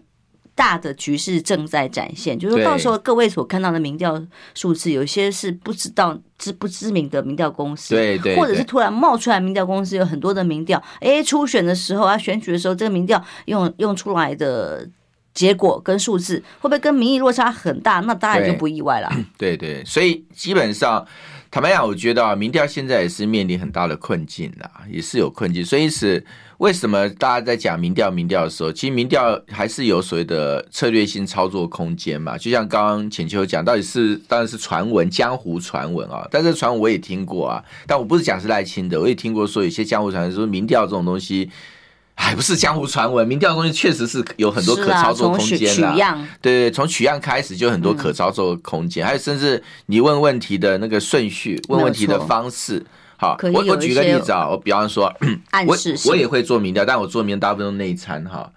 [0.55, 4.21] 大的局势正在展现，就是说到时候各位所看到的民调
[4.53, 14.87] 数字，有些是不知道知不知名的民调公司，对对，或者是突然冒出来民调公司，有很多的民调，哎，初选的时候啊，选举的时候，这个民调用用出来的
[15.33, 17.99] 结果跟数字会不会跟民意落差很大？
[18.01, 19.11] 那当然就不意外了。
[19.37, 21.03] 对对，所以基本上
[21.49, 25.65] 坦白讲，我觉得啊，民调现在也是面临很大的困境啦，也是有困境。
[25.65, 26.23] 所以是
[26.57, 32.37] 为什么大家在讲民调民调的时候，其实民调还是有所谓的策略性操作空间嘛？
[32.37, 36.27] 就像刚刚浅秋讲，到底是当然是传闻、江湖传闻啊。
[36.31, 41.49] 但是传闻我也听过啊，但我不是讲是赖清德，我也听过说有些江湖传闻说民调这种东西。
[42.15, 45.95] 还不是江湖传闻，民调的东西确实是有很多可操作空间的。
[46.39, 52.85] 对对，从取样开始就很多可操作空间，还有甚至你问问题的那个顺序、问问题的方式。
[53.23, 55.05] 好，我我举个例子啊，我比方说，
[55.65, 55.75] 我
[56.07, 58.51] 我也会做民调，但我做民调大部分都内参哈。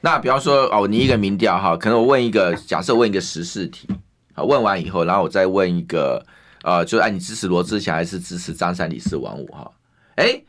[0.00, 3.88] 那比方说哦，你一个民调哈，可能我问一个，假设问一个时事题，
[4.34, 6.24] 好，问完以后，然后我再问一个，
[6.62, 9.70] 呃，就是按你支持罗志祥还是支持张三李四王五哈？
[10.14, 10.40] 哎。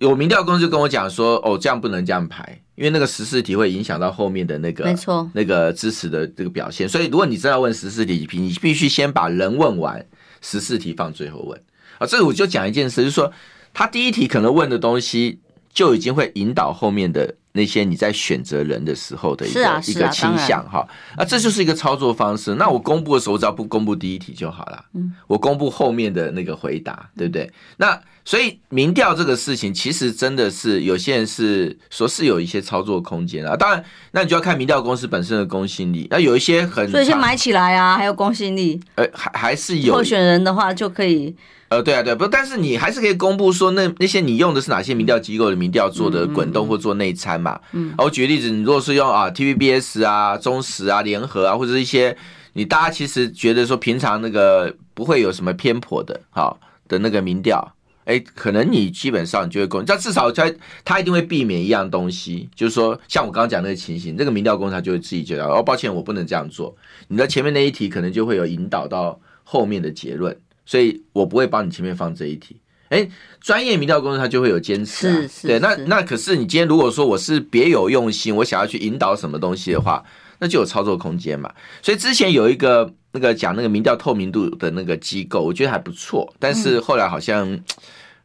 [0.00, 6.86] 有民调公司就跟我讲说，哦，这样不能这样排，因为那个时事题会影响到后面的那个，没错，那个支持的这个表现。
[6.86, 10.04] 所以，如果你真要问时事题，你必须先把人问完，
[10.42, 11.60] 时事题放最后问。
[11.98, 13.32] 啊，这个我就讲一件事，就是说，
[13.74, 15.40] 他第一题可能问的东西
[15.72, 20.86] 就已经会引导后面的那些你在选择人的时候的一个一个倾向哈。
[21.16, 22.54] 啊，这就是一个操作方式。
[22.54, 24.84] 那我公布的时候，我只要不公布第一题就好了。
[24.94, 27.50] 嗯，我公布后面的那个回答，对不对？
[27.76, 28.00] 那。
[28.24, 33.56] 所以民调这个事情，其实真的是有些人是说是有一些操作空间啊。
[33.56, 33.82] 当然，
[34.12, 36.06] 那你就要看民调公司本身的公信力。
[36.10, 38.78] 那有一些很，所以先买起来啊，还有公信力。
[38.96, 41.34] 呃，还还是有候选人的话就可以。
[41.68, 47.60] 呃，对啊，对，不，但是你还是可以公布说那那些你用的是哪些民调机构的民调做的滚动或做内参嘛。
[47.72, 47.94] 嗯。
[47.98, 52.16] 我举个例子，你如果是用啊 TVBS 啊、中时啊、联合啊，或者是一些
[52.54, 57.74] 你大家其实觉得说平常那个不会有什么偏颇的，好，的那个民调。
[58.04, 60.50] 哎，可能你基本上你就会公，但至少他
[60.82, 66.74] 他一定会避免一样东西，就是说，像我刚刚讲那个情形，这个民调公司他就会自己觉得，哦，抱歉，我不能这样做。
[67.08, 70.34] 你的前面那一题可能就会有引导到后面的结论，
[70.68, 72.60] 所以我不会帮你前面放这一题。
[72.90, 73.08] 哎，
[73.40, 80.04] 专业民调公司他就会有坚持，啊，是对，那那可是你今天如果说我是别有用心，我想要去引导什么东西的话，
[80.40, 81.50] 那就有操作空间嘛。
[81.80, 87.50] 所以之前有一个那个讲那个民调透明度的那个机构，我觉得还不错，但是后来好像。
[87.50, 87.64] 嗯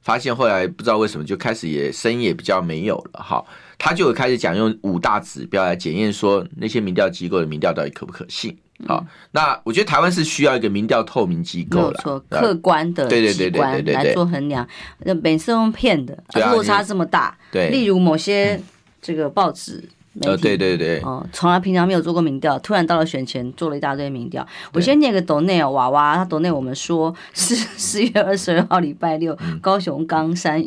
[0.03, 3.41] 发现后来不知道为什么就开始也声音也比较没有了哈，
[3.77, 8.53] 他就开始讲用五大指标来检验说那些民调机构的民调到底可不可信。
[8.87, 14.67] 好，那我觉得台湾是需要一个民调透明机构的，客观的对对对对对来做衡量。
[14.99, 16.17] 那每次用骗的，
[16.51, 17.37] 落差这么大。
[17.51, 18.59] 对，例如某些
[19.01, 19.83] 这个报纸。
[20.21, 24.45] 呃，对对对，哦，从来平常没有做过民调，突然到了选前做了一大堆民调。
[24.71, 30.63] 我先念个抖内哦，娃娃他抖内我们说是 四月二十二号礼拜六，高雄冈山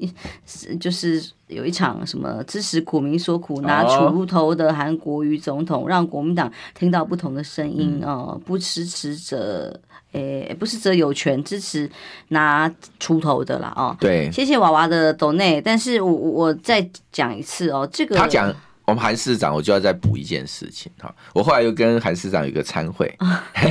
[0.80, 9.78] 就是有一场什么支持苦民所苦拿锄头的韩国瑜总统，让国民党听到不同的声音哦，不支持者
[10.10, 11.88] 诶，不支持者有权支持
[12.30, 13.96] 拿锄头的啦哦。
[14.00, 18.52] 对，谢谢娃娃的抖内，但是我我再讲一次哦，这个他讲。
[18.86, 21.12] 我们韩市长，我就要再补一件事情哈。
[21.34, 23.12] 我后来又跟韩市长有一个参会，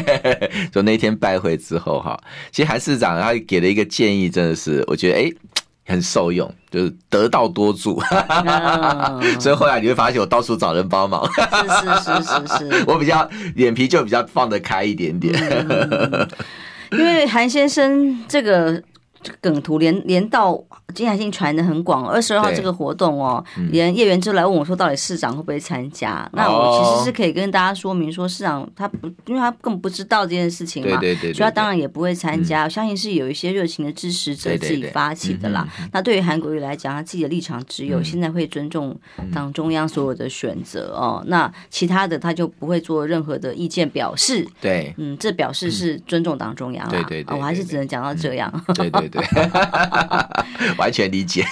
[0.71, 2.19] 就那天拜会之后哈，
[2.51, 5.32] 其实韩市长他给了一个建议，真的是我觉得哎
[5.88, 8.01] 很受用，就是得道多助。
[9.39, 15.34] 所以后来你会发现我到处找人帮忙，是是是是是， 我比较脸皮就比较放得开一点点。
[16.91, 18.84] 因为韩先生这个。
[19.41, 20.56] 梗图连连到
[20.93, 26.24] 金海信传的很广，二十二号这个活动哦，嗯、连叶元之来问我说，到底市长会不会参加？
[26.26, 32.69] 哦、那我其实是可以跟大家说明说，市长他不，因为他根本不知道这件事情嘛，对对对对，所以他当然也不会参加。
[32.69, 35.67] 相信是有一些热情的支持者自己发起的啦。
[35.91, 38.98] 那对于韩国瑜来讲，他自己的立场只有现在会尊重
[39.34, 41.21] 党中央所有的选择哦。
[41.24, 44.48] 嗯、那其他的他就不会做任何的意见表示。
[44.62, 46.91] 对，嗯，这表示是尊重党中央啦。
[46.91, 48.52] 对对，对，我还是只能讲到这样。
[48.67, 49.24] 嗯、对对对。
[50.86, 51.43] 完全理解，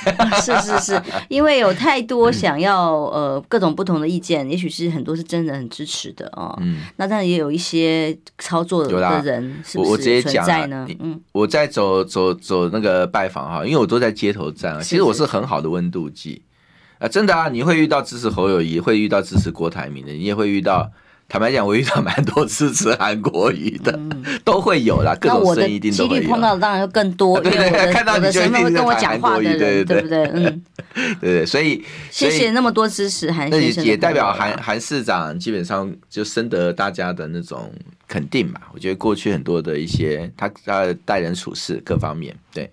[0.43, 6.55] 是是是，因为有太多想要呃各种不同的意见，也许是很多是真人很支持的哦。
[6.61, 10.87] 嗯，那当然也有一些操作的人是不是存在呢？
[10.99, 16.43] 嗯，我在走走走那个拜访哈，因为我都在街头站啊，其实我是很好的温度计。
[16.99, 20.91] 啊，真的啊，你会遇到支持侯友谊，会遇到支持郭台铭的，你也会遇到。
[21.33, 25.17] 坦白讲，我遇到蛮多支持韩国瑜的，嗯、 都会有啦。
[25.19, 26.21] 各种声音一定都会有。
[26.21, 30.63] 几率碰到的当然就更多，对 对对， 看到你就一定会跟我讲话的人，对对对，嗯，
[31.19, 37.73] 对对，所以谢谢那么多支持韩先生，那也代表韩韩市长基本上就深得大家的那种
[38.07, 38.61] 肯定嘛。
[38.71, 42.69] 我觉得过去很多的一些他他待人处事各方面，对，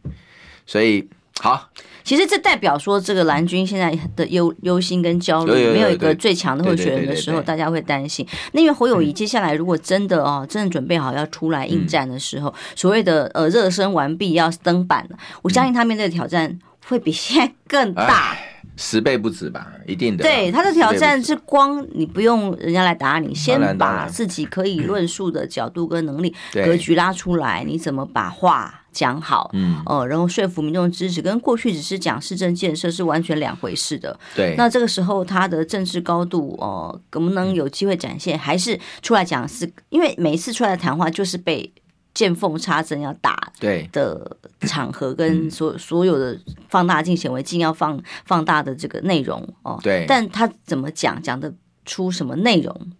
[0.66, 1.08] 所以
[1.40, 1.66] 好。
[2.02, 8.26] 其实这代表说，这个蓝军现在的忧忧心跟焦虑，没有一个最强的候选人的时候，大家会担心。
[8.52, 18.36] 那因为侯友谊接下来如果真的哦，真的准备好要出来应战的时候，所谓的呃热身完毕要登板了，我相信他面对的挑战会比现在更大，
[18.82, 20.24] 十倍不止吧，一定的。
[20.24, 28.76] 对，他的挑战是光你不用人家来打你，先把自己可以论述的角度跟能力 格局拉出来，你怎么把话。
[28.92, 34.18] 讲好，嗯，呃，然后说服民众支持，跟过去只是讲市政建设是完全两回事的。
[34.34, 38.36] 对，那这个时候他的政治高度，哦、呃，能不能有机会展现？
[38.36, 39.72] 还是出来讲是？
[39.90, 41.72] 因为每一次出来的谈话就是被
[42.14, 49.78] 见缝插针要打对的场合，跟所所有的放大镜显微镜要放放大的这个内容哦。
[49.82, 51.52] 对，但他怎么讲，讲得
[51.84, 52.92] 出什么内容？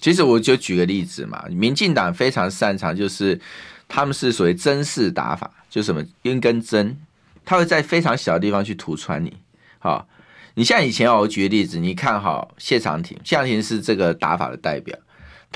[0.00, 3.40] 其实我就举个例子嘛，民进党非常擅长就是。
[3.88, 6.96] 他们是所谓针式打法，就什么一根针，
[7.44, 9.32] 他会在非常小的地方去突穿你。
[9.78, 10.08] 好，
[10.54, 14.98] 你像以前哦我举个例子，你看好，谢长廷，谢长廷是这个打法的代表。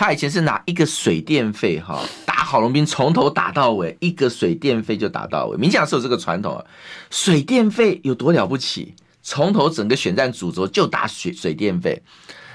[0.01, 5.59] 他以前是拿一个水电费哈，打郝龙斌从头打到尾，一个水电费就打到尾。
[5.59, 6.65] 民进党是有这个传统啊，
[7.11, 8.95] 水电费有多了不起？
[9.21, 12.03] 从头整个选战主轴就打水水电费。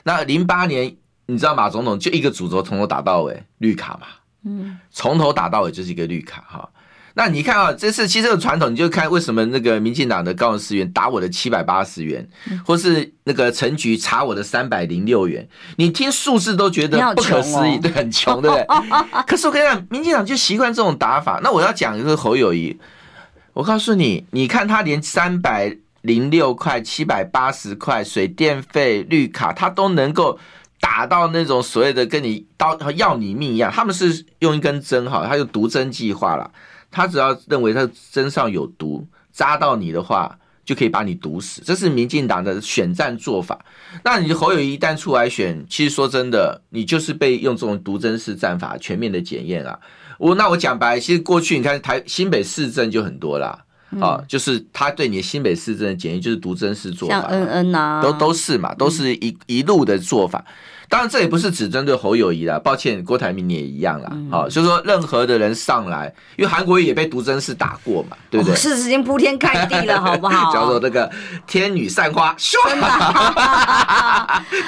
[0.01, 4.07] 那零八年你知道马总统就一个主轴从头打到尾，绿卡嘛。
[4.43, 6.67] 嗯，从头打到尾就是一个绿卡哈。
[7.17, 12.27] 那你看啊，这次其实这个传统，你就看为什么那个民进党的高雄市议员打我的七百八十元，
[12.65, 15.47] 或是那个陈局查我的三百零六元，
[15.77, 18.67] 你听数字都觉得不可思议，对，很穷，对不对？
[19.25, 21.39] 可是我跟你讲，民进党就习惯这种打法。
[21.41, 22.77] 那我要讲一个侯友谊，
[23.53, 30.37] 我告诉你，你看他连三百零六块、七百八十块水电费、绿卡，他都能够。
[30.81, 36.51] 打到那种所谓的跟你刀要你命一样，他们是用一根针哈，他就毒针计划了。
[36.95, 41.61] 他只要认为他身上有毒，扎到你的话，就可以把你毒死。
[41.65, 43.59] 这是民进党的选战做法。
[44.05, 49.77] 那你侯友宜一旦出来选，其实说真的，你就是被用这种毒针式战法全面的检验啊。
[50.17, 53.65] 我那我讲白，其实过去你看台新北市政就很多啦。
[54.01, 60.43] 啊，就是他对你的新北市政的检验，就是毒针式做法，像恩恩呐，都都是嘛，都是一一路的做法。
[60.87, 64.11] 当然，这也不是只针对侯友谊啦，抱歉，郭台铭也一样啦。
[64.29, 68.55] 好，就是说任何的人上来，因为韩国瑜也被毒针式打过嘛，对不对？
[68.55, 70.53] 事实已经铺天盖地了， 好不好？
[70.53, 71.09] 叫做那个
[71.47, 72.35] 天女散花，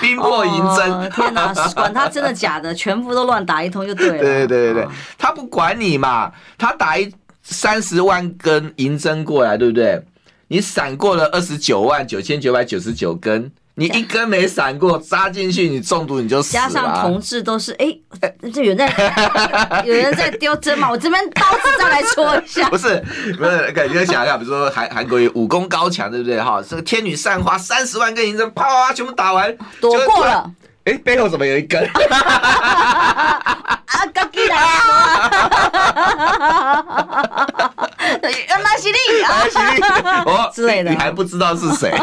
[0.02, 1.12] 冰魄银针。
[1.12, 4.18] 天哪，管他真的假的，全部都乱打一通就对了。
[4.18, 4.88] 对对对对，
[5.20, 7.14] 他不管你嘛，他打一。
[7.50, 10.02] 三十万根银针过来，对不对？
[10.50, 16.64] 你闪过了二十九万九千九百九十九根，你一根没闪过，扎进去你中毒你就死了。
[16.64, 17.98] 加上同志都是， 哎，
[18.54, 18.88] 这有人在
[19.86, 20.90] 有人在丢针嘛？
[20.90, 22.68] 我这边刀子再来戳一下。
[22.72, 23.02] 不是
[23.38, 26.40] 不是，感觉想一下，比如说韩韩国有武功高强，对不对？
[26.42, 30.52] 哈，这个天女散花三十万根银针，啪啪全部打完，躲过了。
[30.88, 31.84] 哎，背后怎么有一根？
[32.08, 34.56] 啊，刚进来
[40.26, 41.92] 哦 之类的，你还不知道是谁？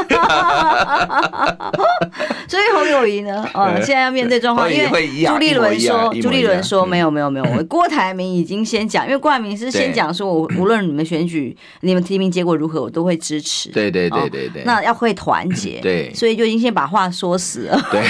[2.47, 3.49] 所以侯友谊呢？
[3.55, 13.71] 哦，现在要面对状况，因为朱立伦说，朱立伦说没有没有没有，我郭台铭已经先讲，因为郭台铭是先讲说，我无论你们选举、你们提名结果如何，我都会支持。
[13.71, 15.81] 对对对对对，那要会团结。
[15.81, 17.81] 对，所以就已经先把话说死了。
[17.90, 18.03] 对。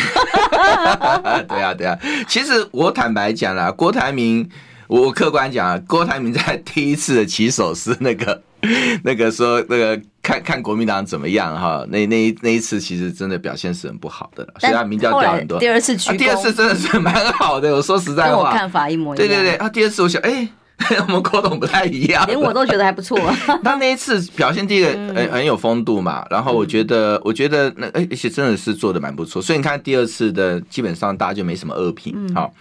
[1.48, 1.96] 对啊，对啊，
[2.28, 4.48] 其实我坦白讲啦，郭台铭，
[4.88, 8.42] 我客观讲啊，郭台铭在第一次的起手是那个
[9.04, 15.58] 那个说那个看看国民党怎么样哈，那那那一次其实真的表现是很不好的，所以他民调掉很多。
[15.58, 19.28] 第二次去、啊，第二次真的是蛮好的，我说实在话，跟我看法一模一样。
[19.28, 20.48] 对对对，啊，第二次我想，哎、欸。
[21.06, 23.16] 我们郭董不太一样，连我都觉得还不错。
[23.62, 32.28] 他那一次表现第一个很很有风度嘛，然后我觉得我觉得那而且真的是做的蛮不错，所以你看第二次的基本上大家就没什么恶评。
[32.34, 32.52] 好，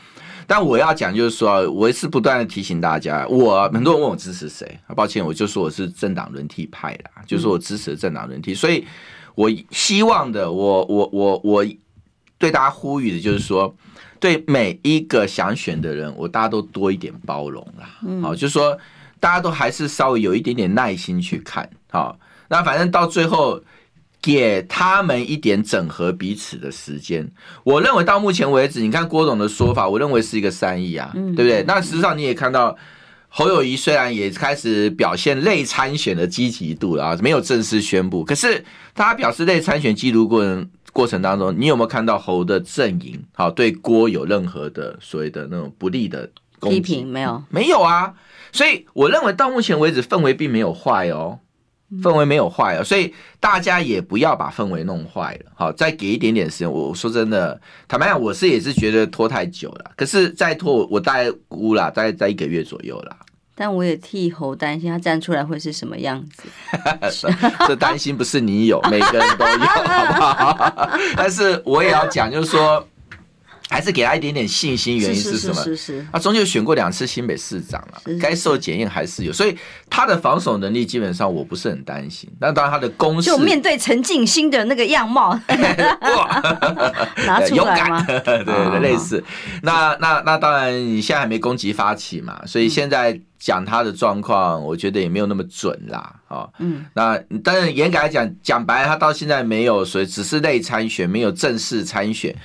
[0.48, 8.86] 但我要讲就是说，我是不断的提醒大家，我很多人问我支持谁，抱歉，我就说我是政党轮替派的，就是说我支持政党轮替，所以
[9.36, 11.66] 我希望的，我我我我
[12.38, 13.76] 对大家呼吁的就是说。
[14.20, 18.00] 对每一个想选的人，我大家都多一点包容啦。
[18.22, 18.80] 好，就是说
[19.20, 21.70] 大家都还是稍微有一点点耐心去看。
[21.92, 23.62] 好，那反正到最后
[24.24, 27.30] 给他们一点整合彼此的时间。
[27.64, 31.62] 我认为到目前为止，你看郭董的说法，我认为是一个善意啊，对不对？
[31.68, 32.76] 那实际上你也看到
[33.28, 38.64] 侯友谊虽然也开始表现类参选的积极度了啊，没有正式宣布，可是
[38.96, 40.70] 他表示类参选记录过程。
[40.94, 46.30] 过程当中，你有没有看到侯的阵营好对郭有任何的所谓的那种不利的
[46.62, 47.08] 批评？
[47.08, 48.14] 没有，没有啊。
[48.52, 51.40] 所以我认为到目前为止氛围并没有坏哦。
[52.02, 55.52] 氛围没有坏啊，所以大家也不要把氛围弄坏了。
[55.56, 56.72] 好，再给一点点时间。
[56.72, 59.92] 我说真的，坦白讲，我是也是觉得拖太久了。
[59.96, 63.16] 可是再拖，我大概估了，大概在一个月左右了。
[63.56, 66.44] 但我也替侯担心，他站出来会是什么样子？
[67.68, 70.90] 这担心不是你有，每个人都有，好不好？
[71.16, 72.88] 但是我也要讲，就是说。
[73.74, 75.56] 还是给他一点点信心，原因是什么？
[75.56, 79.58] 是是是，他终究选过两次新北市长了，该受检验还是有，所以
[79.90, 82.30] 他的防守能力基本上我不是很担心。
[82.40, 86.44] 那当然他的攻势，就面对陈进兴的那个样貌， 哇，
[87.26, 88.04] 拿出来吗？
[88.24, 89.24] 对对对，类似。
[89.64, 96.14] 那那那当然，你现在还没攻击发起嘛，所以现在讲他的状况，我觉得也没有那么准啦。
[96.28, 102.36] 啊，嗯，那但是严格来讲，讲白，他到现在没有，所以只是类参选，没有正式参选。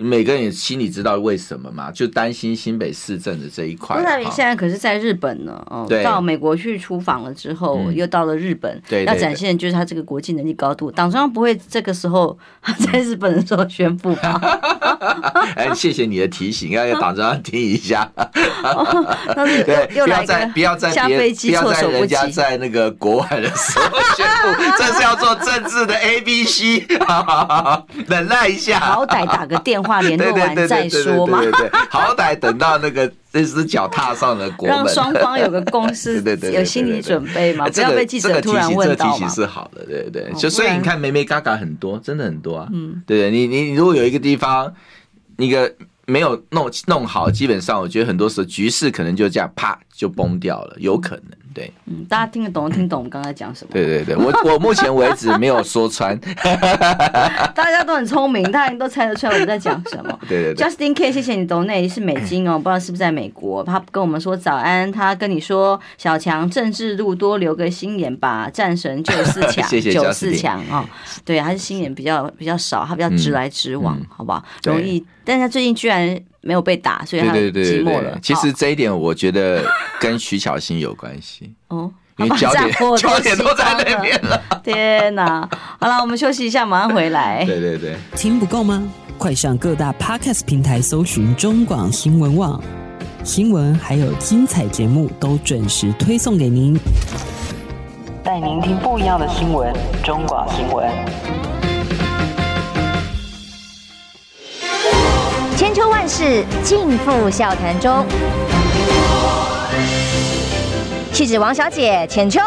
[0.00, 3.96] 每个人也心里知道为什么嘛，就担心新北市政的这一块。
[3.96, 10.90] 郭台铭现在可是在日本呢，哦，到美国去出访了之后，又到了日本，对要展现就是他这个国际能力高度。
[10.90, 12.38] 党中央不会这个时候
[12.90, 14.40] 在日本的时候宣布吧？
[15.54, 18.10] 哎，谢谢你的提醒，要 党中央听一下。
[19.66, 26.86] 对，不要在不要在别不要在人家在那个国外的时候宣布，这是要做政治的 A B C，
[28.06, 29.89] 忍耐一下，好歹打个电话。
[29.90, 39.12] 话联络完再说嘛对对，好歹等到那个这只脚踏上了国门，让双方有个共识， 对对对，有心理准备嘛，不要被记者突然问到嘛。
[39.12, 42.68] 这个提醒是好的，对对对，就所以你看，梅梅嘎嘎很多，真的很多啊。
[42.72, 44.72] 嗯，对对，你你你如果有一个地方，
[45.38, 45.72] 一个
[46.06, 51.24] 没有弄弄好，基本上我觉得很多时候局势可能就这样啪就崩掉了，有可能。
[51.52, 53.70] 对，嗯，大家听得懂，听懂我们刚才讲什么？
[53.72, 56.16] 对对对，我我目前为止没有说穿，
[57.54, 60.18] 大家都很聪明，大家都猜得出来我们在讲什么。
[60.28, 63.62] 对对对，Justin K，谢谢你抖内是美金哦， 不知道是不是在美国？
[63.64, 70.84] 他跟我们说早安，他跟你说小强政治路多留个心眼吧，战神九四强， 谢谢九四强哦。
[71.24, 74.42] 对，还是心眼比较比较少，他比较直来直往，嗯、好不好？
[74.64, 78.18] 容易，但是他最近居然没有被打，所以他寂寞了。
[78.22, 79.62] 其实这一点我觉得
[80.00, 81.52] 跟徐巧芯有关系。
[81.68, 84.42] 哦，因为焦点 焦点都在那边了。
[84.62, 85.48] 天哪！
[85.78, 87.44] 好了，我们休息一下，马上回来。
[87.44, 88.82] 对对对，听不够吗？
[89.18, 92.58] 快上各大 Podcast 平台搜寻中广新闻网
[93.22, 96.74] 新闻，还有精彩节目都准时推送给您，
[98.24, 99.74] 带您听不一样的新闻。
[100.02, 100.88] 中广新闻，
[105.70, 108.04] 千秋万世尽付笑谈中。
[111.12, 112.40] 气质王小姐浅秋，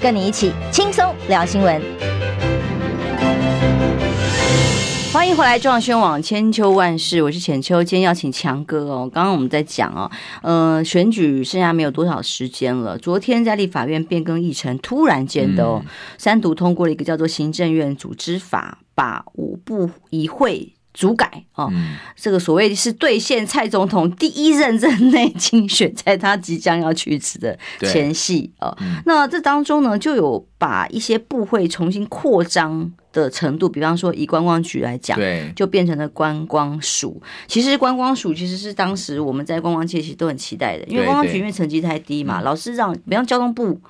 [0.00, 1.78] 跟你一起轻松聊新闻。
[5.12, 7.84] 欢迎回来，中广新闻网千秋万世，我是浅秋。
[7.84, 9.10] 今天要请强哥哦。
[9.12, 10.10] 刚刚我们在讲哦，
[10.40, 12.96] 呃，选举剩下没有多少时间了。
[12.96, 15.84] 昨天在立法院变更议程，突然间的哦，
[16.16, 20.72] 三读通过了一个叫做《行政院组织法》，把五部一会。
[20.92, 28.76] 主改哦，嗯、这个所谓是兑现蔡总统第一任任内竞选，在他即将要去职的前夕哦。
[28.80, 37.22] 嗯、那这当中呢，就有把一些部会重新扩张的程度，比方说以观光局来讲，对，就变成了观光署。
[37.46, 43.80] 其实观光署其实是当时我们在观光界其实都很期待的，因为观光局因为成绩太低嘛，老是让，比方交通部，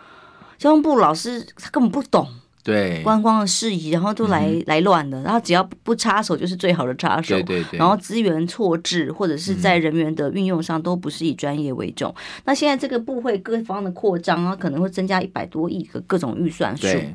[0.59, 2.29] 交通部老师他根本不懂。
[2.63, 7.35] 对观光的事宜，然后都来、嗯、来乱的，然后只要不插手就是最好的插手。
[7.37, 7.79] 对对对。
[7.79, 12.11] 然后资源错置或者是在人员的运用上都不是以专业为重。
[12.15, 16.83] 嗯、那现在这个部会各方的扩张啊，可能会增加一百多亿个各种预算数。
[16.83, 17.15] 对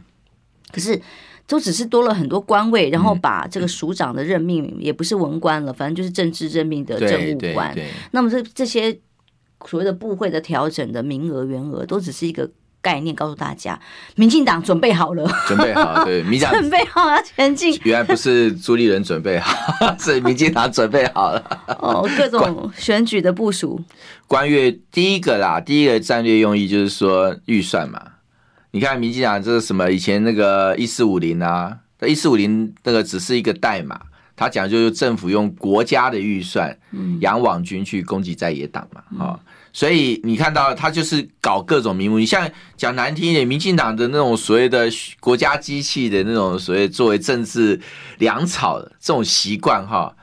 [0.72, 1.00] 可是
[1.46, 7.74] 都只是多了很多官位，然后把这个署长的任命也不是文官了，反正就是政治任命的政务官。
[8.10, 8.92] 那么这这些
[9.68, 12.50] 所谓的部会的调整的名额员额，都只是一个。
[12.86, 13.80] 概念告诉大家，
[14.16, 17.76] 民进党准备好了，准备好，对， 民进党准备好了前进。
[17.84, 19.52] 原来不是朱立伦准备好，
[19.98, 21.44] 是民进党准备好了。
[21.80, 23.82] 哦，各种选举的部署。
[24.28, 28.00] 关于第一个啦，第一个战略用意就是说预算嘛。
[28.70, 29.90] 你看民进党这是什么？
[29.90, 31.76] 以前那个一四五零啊，
[32.06, 34.00] 一四五零那个只是一个代码，
[34.36, 36.78] 他讲就是政府用国家的预算，
[37.22, 39.40] 养网军去攻击在野党嘛，啊、嗯。
[39.76, 47.78] 所以你看到他就是搞各种名目，你像讲难听一点，民进党的那种所谓的国家机器的那种所谓作为政治
[48.20, 50.16] 粮草的这种习惯哈，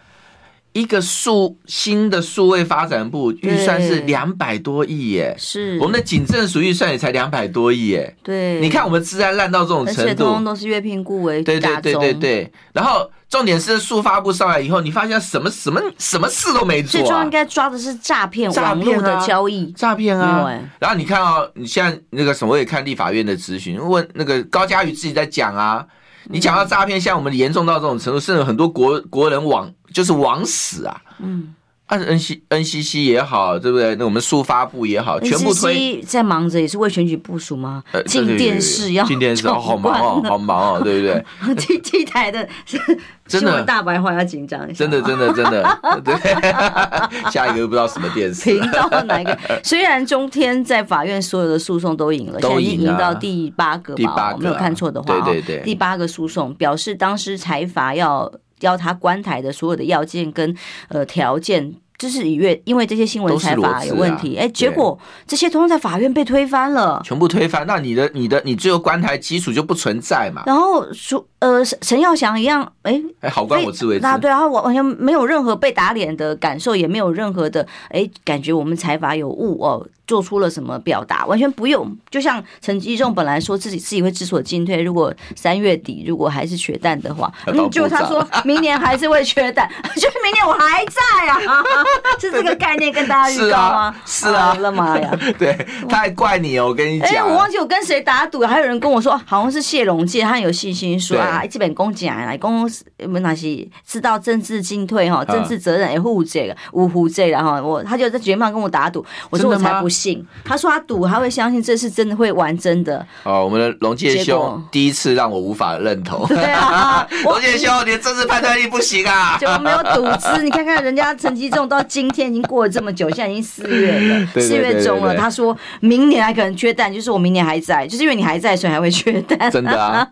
[0.73, 8.17] 一个数新的数位发展部预算是两百多亿耶，是我们的警政署预算也才两百多亿耶。
[8.23, 12.53] 对，你看我们治安烂到这种程度，而且通通都是月聘雇为对对对对对。
[12.73, 17.03] 然后重点是数发部上来以后，你发现什么什么什么事都没做啊。
[17.03, 20.51] 最重要应该抓的是诈骗网络的交易，诈骗啊。
[20.79, 25.87] 然后你看哦，你现在那个什么，我也看立法院的咨询，问那个高嘉瑜自己在讲啊。
[26.27, 31.01] 你讲到诈骗，像我们严重到这种程度，甚至很多国国人网就是枉死啊。
[31.21, 31.55] 嗯，
[31.87, 33.95] 啊，N C N C C 也好，对不对？
[33.97, 37.83] 那我们速发部也好，全部推在忙着，也是为选举部署吗？
[38.07, 41.25] 进电视要进电视，好忙哦，好忙哦，对不对？
[41.57, 42.49] T T 台的
[43.29, 47.31] 真的大白话要紧张一下，真的真的真的， 对。
[47.31, 49.39] 下一个又不知道什么电视频道哪一个？
[49.63, 54.33] 虽然中天在法院所有的诉讼都赢了，现在已经赢到第八个吧？
[54.35, 58.31] 我没有看错的话，对对对，第八个诉讼表示当时财阀要。
[58.63, 60.57] 要他关台的所有的要件跟
[60.89, 67.67] 呃条件，就是以为因为这些新闻财法有问题，哎、啊，结果这些通通在法院被推翻了，全部推翻。
[67.67, 70.43] 那你的你的你最后关台基础就不存在嘛？
[70.47, 79.87] 然后说呃陈耀祥一样，哎哎，好官我自为之，那对啊，我完全没有任何被打脸的感受，也没有任何的哎感觉我们财阀有误哦。
[80.13, 81.25] 做出了什么表达？
[81.25, 91.65] 完全不用，就像陈吉仲本来说自己自己会知所进退，如果三月底如果还是缺蛋的话，嗯，就他说明年还是会缺蛋， 就是明年我还在啊，
[92.21, 93.97] 是这个概念跟大家预告吗？
[94.05, 95.11] 是啊，我的妈呀！
[95.39, 95.57] 对，
[95.89, 102.71] 他还怪你哦，我跟你讲，哎，我忘记我跟谁打赌，还有人跟我说，好像是谢龙介，他有信心说啊，基本公讲来公
[103.03, 110.02] 我们那些知道政治进退哈，政治责任也负这个，无负这个哈，我他就在节目上跟我打赌，我说我才不信。
[110.45, 113.05] 他说他赌，他会相信这次真的会玩真的。
[113.25, 116.27] 哦，我们的龙介兄第一次让我无法认同。
[116.29, 119.37] 对啊， 龙介兄，你的政治判断力不行啊！
[119.41, 125.15] 就没有赌资，你看看人家陈吉仲到今天已经过了这么久，现在已经四月了， 四月中了。
[125.15, 129.51] 他说明年还可能缺蛋，就是我明年还在，就是因为你还在，所以还会缺蛋。
[129.51, 130.09] 真的啊，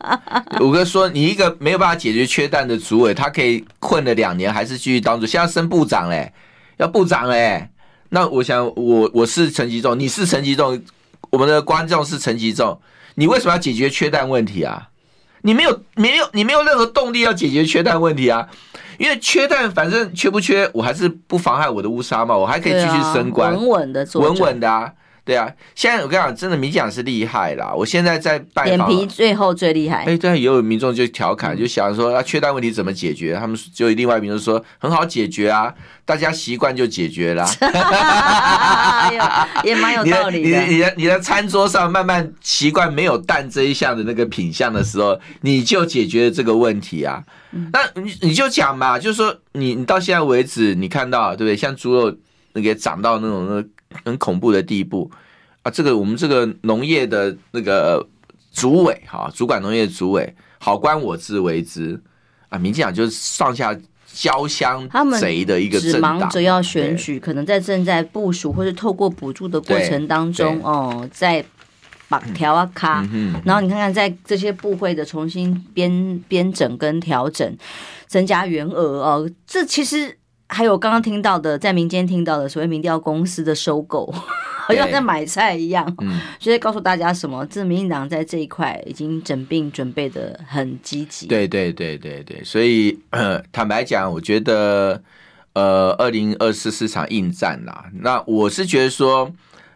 [0.61, 6.33] 五哥说你一个没有办法解决缺蛋的主委，他可以困了两年，还是继续当主，现在升部长嘞，
[6.77, 7.69] 要部长嘞。
[8.11, 10.81] 那我想我，我我是陈吉仲，你是陈吉仲，
[11.31, 12.81] 我们的观众是陈吉仲，
[13.15, 14.89] 你为什么要解决缺蛋问题啊？
[15.43, 18.49] 你没有没有你没有任何动力要解决缺蛋问题啊？
[18.99, 24.93] 因为缺蛋，反正缺不缺，我还是不妨碍我的乌纱帽，我还可以继续升官，稳稳的做，稳稳的啊。
[25.25, 27.73] 对啊，现在我跟你讲，真的民进党是厉害啦。
[27.73, 30.05] 我现在在拜访，脸皮最后最厉害。
[30.05, 33.35] 哎，对，也有民众就调侃，就想说啊，缺蛋问题怎么解决？
[33.35, 35.73] 他们就另外一民众说很好解决啊，
[36.05, 37.47] 大家习惯就解决了。
[39.63, 40.49] 也蛮有道理的。
[40.49, 47.23] 你的你的你的餐桌上慢慢习惯没有蛋这一项的那个品相的时候，你就解决了这个问题啊。
[47.73, 51.57] 那你你就讲嘛，就是说你你到现在为止，你看到对不对？
[51.57, 52.17] 像猪肉
[52.55, 53.69] 那个涨到那种那个。
[54.05, 55.11] 很恐怖的地步
[55.63, 55.71] 啊！
[55.71, 58.07] 这个我们这个农业的那个
[58.53, 62.01] 主委哈，主管农业主委，好官我自为之
[62.49, 62.59] 啊！
[62.59, 63.77] 民进党就是上下
[64.13, 64.89] 交相
[65.19, 71.45] 贼的一个政党，只忙着要选举，可能在正在部署或是透过补助的过程当中哦，在
[72.09, 73.07] 绑条啊卡，
[73.45, 77.57] 然后你看看在这些部会的重新编编整跟调整，
[78.07, 80.17] 增加员额哦，这其实。
[80.53, 84.13] 还有刚刚听到的，在民间听到的所谓民调公司的收购，
[84.67, 85.87] 好像在买菜一样。
[86.01, 87.47] 嗯，所以告诉大家什么？
[87.47, 91.29] 这民进党在这一块已经整病准备的很积极。
[91.29, 92.99] 对对对对对，所以
[93.53, 95.01] 坦白讲，我觉得
[95.53, 97.85] 呃，二零二四市场硬战啦。
[98.01, 99.31] 那我是觉得说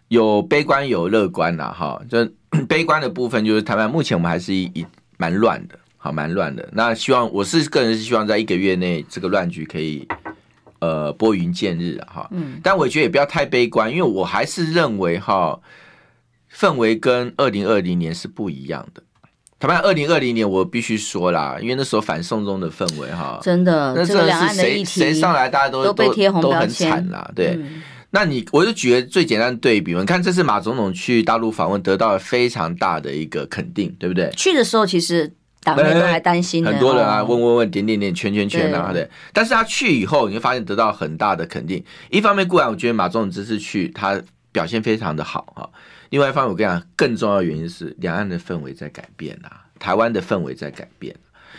[0.09, 1.72] 有悲观有乐观啦。
[1.77, 2.03] 哈。
[2.11, 2.29] 就
[2.68, 4.85] 悲观的部分就是台湾目前我们还是一一
[5.18, 6.68] 蛮乱的，好蛮乱的。
[6.72, 10.07] 那希望我是个人是希望在一个月内这个乱局可以。
[10.85, 15.59] 呃，拨云见日哈，嗯，但我觉得也不要太悲观，因为我还是认为哈，
[16.55, 19.03] 氛围跟二零二零年是不一样的。
[19.59, 27.30] 他们二零二零年我必须说啦，因为那时候反送中的氛围哈，真的，那这是谁谁上来大家都都被贴红标很惨啦。
[27.35, 34.30] 对，嗯、那你我就举个最简单的对比嘛，你看这次马总统去大陆访问，得到了非常大的一个肯定，对不对？
[34.37, 35.32] 去的时候其实。
[35.65, 39.09] 党内都还担心很多人啊，问问问，点点点，圈圈圈啊，对。
[39.33, 41.83] 但是他去以后，你会发现得到很大的肯定。
[42.11, 44.21] 一方面固然我觉得马总统这次去他
[44.53, 45.69] 表现非常的好哈。
[46.11, 51.17] 另外一方面我跟你讲，更重要的原因是两岸的氛围在改变啊，台湾的氛围在改变。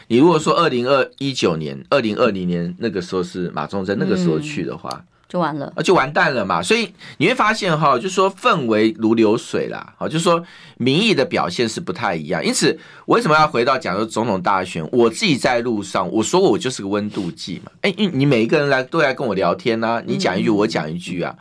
[0.08, 6.62] 你如果说二零二一九年、二零二零年那个时候是马总统在那个时候去的话，就完了，就完蛋了嘛。
[6.62, 10.42] 所以你会发现哈，就说氛围如流水啦，好，就说
[10.78, 12.46] 民意的表现是不太一样。
[12.46, 14.88] 因此，我为什么要回到讲说总统大选？
[14.92, 17.72] 我自己在路上，我说过我就是个温度计嘛。
[17.82, 21.36] 哎，你每一个人来都来跟我聊天呐，你讲一句，我讲一句啊。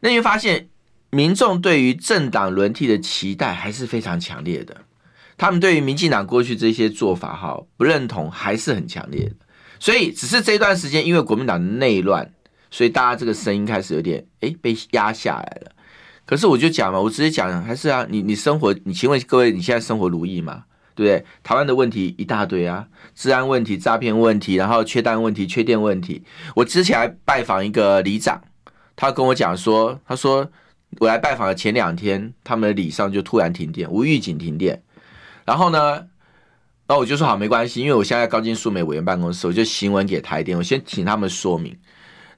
[0.00, 0.68] 那你会发现，
[1.10, 4.76] 民众对于政党轮替的期待还是非常强烈的。
[5.38, 9.34] 他们对于民进党过去这些做法哈不认同，还是很强烈的。
[9.80, 12.30] 所以，只是这段时间因为国民党的内乱。
[12.72, 15.70] 所以大家这个声音开始有点哎被压下来了，
[16.24, 20.64] 可是我就讲嘛，我直接讲还是啊，你你生活，你请问各位，你现在生活如意吗？
[20.94, 21.24] 对不对？
[21.42, 26.22] 台湾的问题一大堆啊，治安问题、诈骗问题，然后缺蛋问题、缺电问题。
[26.56, 28.42] 我之前还拜访一个里长，
[28.96, 30.50] 他跟我讲说，他说
[30.98, 34.82] 我来拜访的前两天，他们的里上就突然停电，无预警停电。
[35.44, 36.06] 然后呢，
[36.88, 41.76] 那我就说好没关系，因为我现在高金素梅委员办公室，我就行文给台电，我先请他们说明。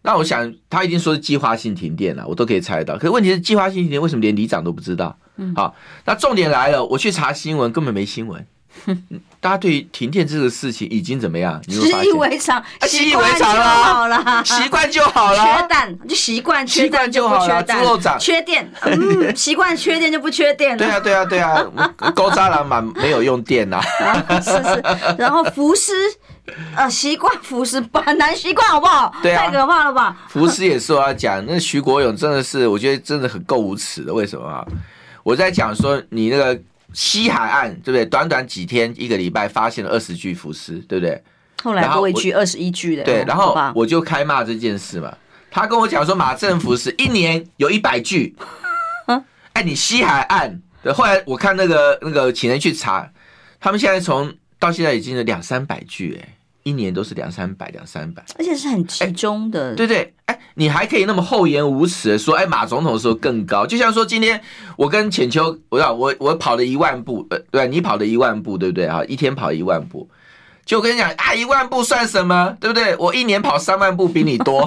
[0.06, 2.94] 那我想，他一定说是计划性停电了，我都可以猜到。
[2.96, 5.16] 可是问题是，计划性停电为什么连里长都不知道？
[5.38, 5.74] 嗯，好，
[6.04, 8.46] 那重点来了，我去查新闻，根本没新闻。
[9.40, 11.58] 大家对于停电这个事情已经怎么样？
[11.70, 13.56] 习以为常，习以为常
[14.10, 15.38] 了，习惯就好了。
[15.38, 17.62] 缺蛋就习惯，习惯就好了。
[17.62, 20.78] 猪肉涨，缺电，嗯， 习惯缺电就不缺电了。
[20.78, 23.80] 对啊，对啊，对啊，高渣男蛮，没有用电呐。
[24.42, 24.82] 是是，
[25.18, 25.92] 然后福斯。
[26.76, 29.14] 呃，习惯服食很难习惯，好不好？
[29.22, 30.14] 对啊，太可怕了吧！
[30.28, 34.12] 服食也是我要讲，那徐国勇真的是，我觉得真的很够无耻的。
[34.12, 34.62] 为什么啊？
[35.22, 36.60] 我在讲说，你那个
[36.92, 38.04] 西海岸，对不对？
[38.04, 41.22] 短短几天，一个礼拜发现了二十具浮尸，对不对？
[41.62, 43.04] 后来多一具，二十一具的。
[43.04, 45.10] 对，然后我就开骂这件事嘛。
[45.50, 48.36] 他跟我讲说，马政府是一年有一百具。
[49.54, 53.10] 哎，你西海岸，对后来我看那个那个，请人去查，
[53.58, 54.30] 他们现在从。
[54.56, 56.33] 到现在已经有两三百句，哎，
[56.64, 64.40] 一年都是两三百，两三百，而且是很集中的，欸、对对，哎，你还可以那么厚颜无耻的说，哎，马总统的时候更高，就像说今天
[64.76, 69.04] 我跟浅秋，我要我我跑了一万步，呃，对，你跑了一万步，对不对啊？
[69.04, 70.08] 一天跑一万步。
[70.64, 72.96] 就我跟你讲啊，一万步算什么，对不对？
[72.96, 74.66] 我一年跑三万步比你多。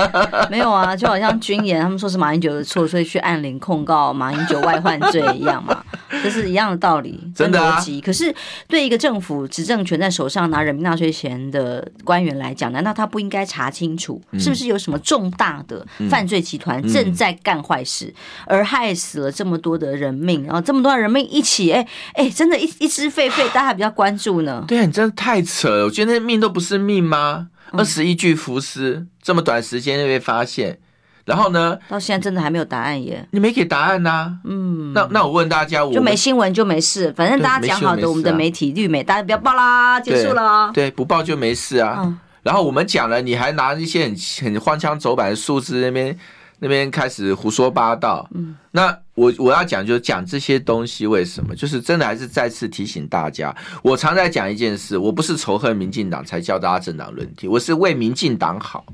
[0.50, 5.82] 没有啊，就好像军演，他们说是马英九的错，所以去按铃控告马英九外患罪一样嘛，
[6.22, 7.82] 这是一样的道理，真的啊。
[8.04, 8.34] 可是
[8.68, 18.12] 对一个政府执政权在手上拿人民纳税钱的官员来讲，难道他不应该查清楚是不是有什么重大的犯罪集团正在干坏事，
[18.44, 24.62] 而害死了这么多的人命，然后这么多的人命一起，哎哎，真的，一一只狒狒，大家还比较关注呢。
[24.68, 25.29] 对啊，你真的太。
[25.30, 25.84] 太扯了！
[25.84, 27.50] 我觉得那命都不是命吗？
[27.70, 30.80] 二十一具浮尸，这么短时间就被发现，
[31.24, 31.78] 然后呢？
[31.88, 33.24] 到现在真的还没有答案耶！
[33.30, 34.32] 你没给答案呐、啊？
[34.42, 40.72] 嗯，那那我问大家，我就没新闻就没事，反正大家讲好的，我们的媒体绿媒，大家不要报啦，结束了。
[40.74, 41.98] 对，不报就没事啊。
[42.00, 46.18] 嗯、然后我们讲了，你还拿一些很很荒腔走板的数字那边。
[46.60, 51.56] 那边开始胡说八道，嗯，那我我要讲就是讲这些东西，为什么？
[51.56, 53.52] 就是真的还是再次提醒大家，
[53.82, 58.84] 我常在讲一件事，我不是仇恨民进党才叫大家政党轮替，我是为民进党好。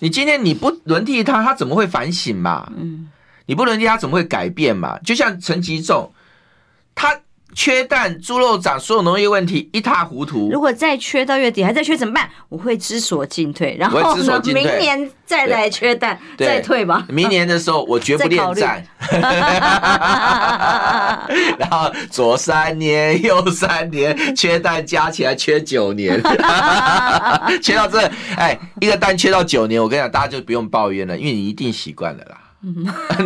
[0.00, 2.70] 你今天你不轮替他，他怎么会反省嘛？
[2.76, 3.08] 嗯，
[3.46, 4.98] 你不轮替他怎么会改变嘛？
[4.98, 6.12] 就像陈吉仲，
[6.94, 7.20] 他。
[7.56, 10.50] 缺蛋、猪肉涨，所有农业问题一塌糊涂。
[10.52, 12.28] 如果再缺到月底，还在缺怎么办？
[12.50, 17.06] 我会知所进退，然后呢，明年再来缺蛋，再退吧。
[17.08, 18.86] 明年的时候，我绝不恋战。
[21.58, 26.22] 然后左三年，右三年，缺蛋加起来缺九年，
[27.62, 27.98] 缺到这，
[28.36, 32.36] 哎，一个蛋缺到九年，我跟你讲，大家就不用抱怨了，因为你一定习惯了啦。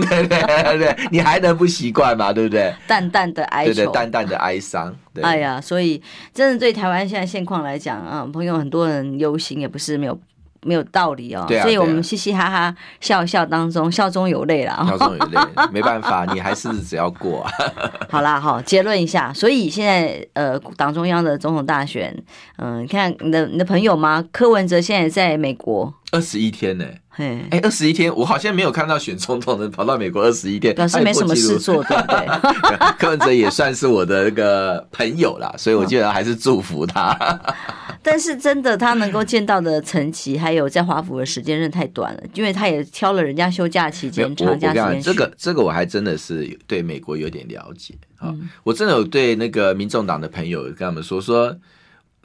[0.09, 2.33] 对对对对，你还能不习惯吗？
[2.33, 2.75] 对不对？
[2.87, 4.95] 淡淡的哀愁，对对，淡淡的哀伤。
[5.23, 6.03] 哎呀，所以
[6.35, 10.19] 真的对台湾现在现况来讲啊，朋友很多人忧心也不是没有
[10.63, 11.45] 没有道理哦。
[11.49, 14.85] 对啊，所以我们嘻嘻哈哈笑笑当中，笑中有泪了。
[14.89, 15.39] 笑中有泪，
[15.73, 17.47] 没办法，你还是只要过。
[18.11, 22.15] 好啦，好，结论一下，所以现在呃，党中央的总统大选，
[22.59, 24.23] 嗯，你看你的你的朋友吗？
[24.33, 26.85] 柯文哲现在在美国二十一天呢。
[27.17, 32.27] 哎，哎，二十一天，我好像没有看到选总统的跑到美国二十一天，表示没什么事做， 对不对？
[32.99, 37.15] 柯文哲也算是我的那个朋友啦，所以我觉得还是祝福他。
[38.03, 45.03] 但是真的，他能够见到的层级，还有在华府的时间，真的太短了，因为他也挑了人家休假期间、长假期间。
[45.03, 51.55] 这个这个我还真的是对美国有点了解啊，我真的有对那个民众党的朋友跟他们说说。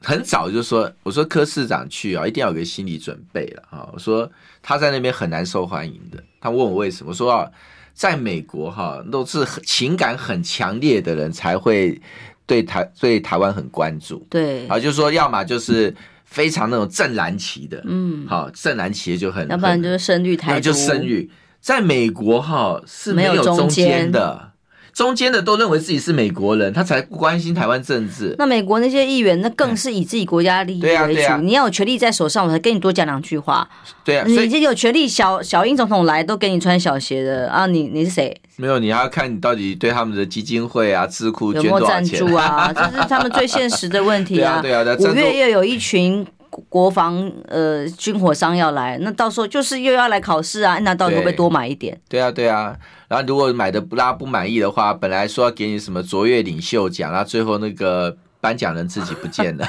[0.05, 3.89] 很早就说，我说柯市长去啊，一定要有个心理准备了啊。
[3.91, 4.31] 我说
[4.61, 6.23] 他在那边很难受欢迎的。
[6.39, 7.49] 他问我为什么，我说啊，
[7.95, 11.99] 在美国哈，都是情感很强烈的人才会
[12.45, 14.23] 对台对台湾很关注。
[14.29, 15.91] 对，啊，就是说要么就是
[16.23, 21.27] 非常那种正蓝旗的，嗯，好，正蓝旗就很，要不然就是深绿台独，就深绿。
[21.59, 24.51] 在美国哈是没有中间的。
[24.95, 28.33] 中间的都认为自己是美国人，他才不关心台湾政治。
[28.39, 30.95] 那美国那些议员，那更是以自己国家利益为主。
[30.95, 33.67] 嗯对啊对啊、你要有权力在手上，我才跟你多讲两句话。
[34.05, 37.65] 对啊，你已经有权力，小小英总统来都给你穿小鞋的啊！
[37.65, 38.33] 你你是谁？
[38.55, 42.71] 没有，你还要看你到底对他们的基金会啊、智库捐多少钱有没有赞助啊？
[42.73, 44.59] 这是他们最现实的问题啊！
[44.63, 46.25] 对啊，对啊，五月又有一群。
[46.69, 51.99] 国防呃军火商要来，那到时候就是又要来考试啊，那到时候会不会多买一点？
[52.07, 52.75] 对啊，对啊。
[53.07, 59.65] 然后如果买的不拉不满意的话，本来说要给你什么卓越领袖奖，然后最后那个颁奖人自己不见了。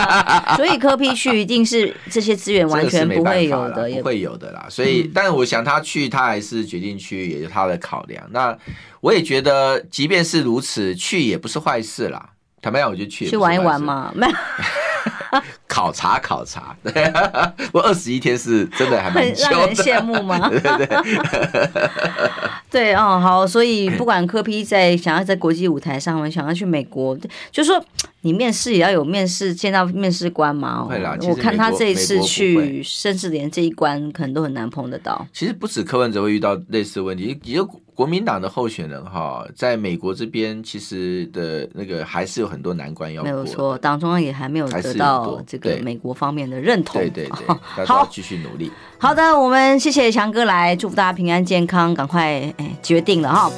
[0.56, 4.66] 所以科批去一定是这些资源完全不会有的，不会有的啦。
[4.70, 8.26] 所以，但是我想他去，他还是决定去，也有他的考量。
[8.30, 8.56] 那
[9.00, 12.30] 我也觉得，即便是如此，去也不是坏事啦。
[12.62, 14.32] 坦白讲，我就去去玩一玩嘛，没有。
[15.68, 16.92] 考察考察，对，
[17.72, 20.48] 我二十一天是真的还蛮久的，让人羡慕吗？
[20.48, 21.80] 对 对对，
[22.70, 27.16] 对 哦，好，所以不管柯批在想要在国际舞台上，想要去美国，
[27.52, 27.78] 就说
[28.22, 30.84] 你面试也要有面试见到面试官嘛。
[30.84, 35.26] 会啦，我看他这一次去，甚至连这一关可能都很难碰得到。
[35.34, 37.68] 其实不止柯文哲会遇到类似的问题，也有。
[37.98, 43.28] 国民党的候选人哈，在美国这边其实的那个还是有很多难关要过。
[43.28, 47.00] 没有错，党中央也还没有得到这个美国方面的认同。
[47.00, 47.28] 对对
[47.76, 48.70] 对， 好，继续努力。
[48.98, 52.24] 好的，我们谢谢强哥来，祝福大家平安健康，赶快
[52.56, 53.50] 哎决定了哈。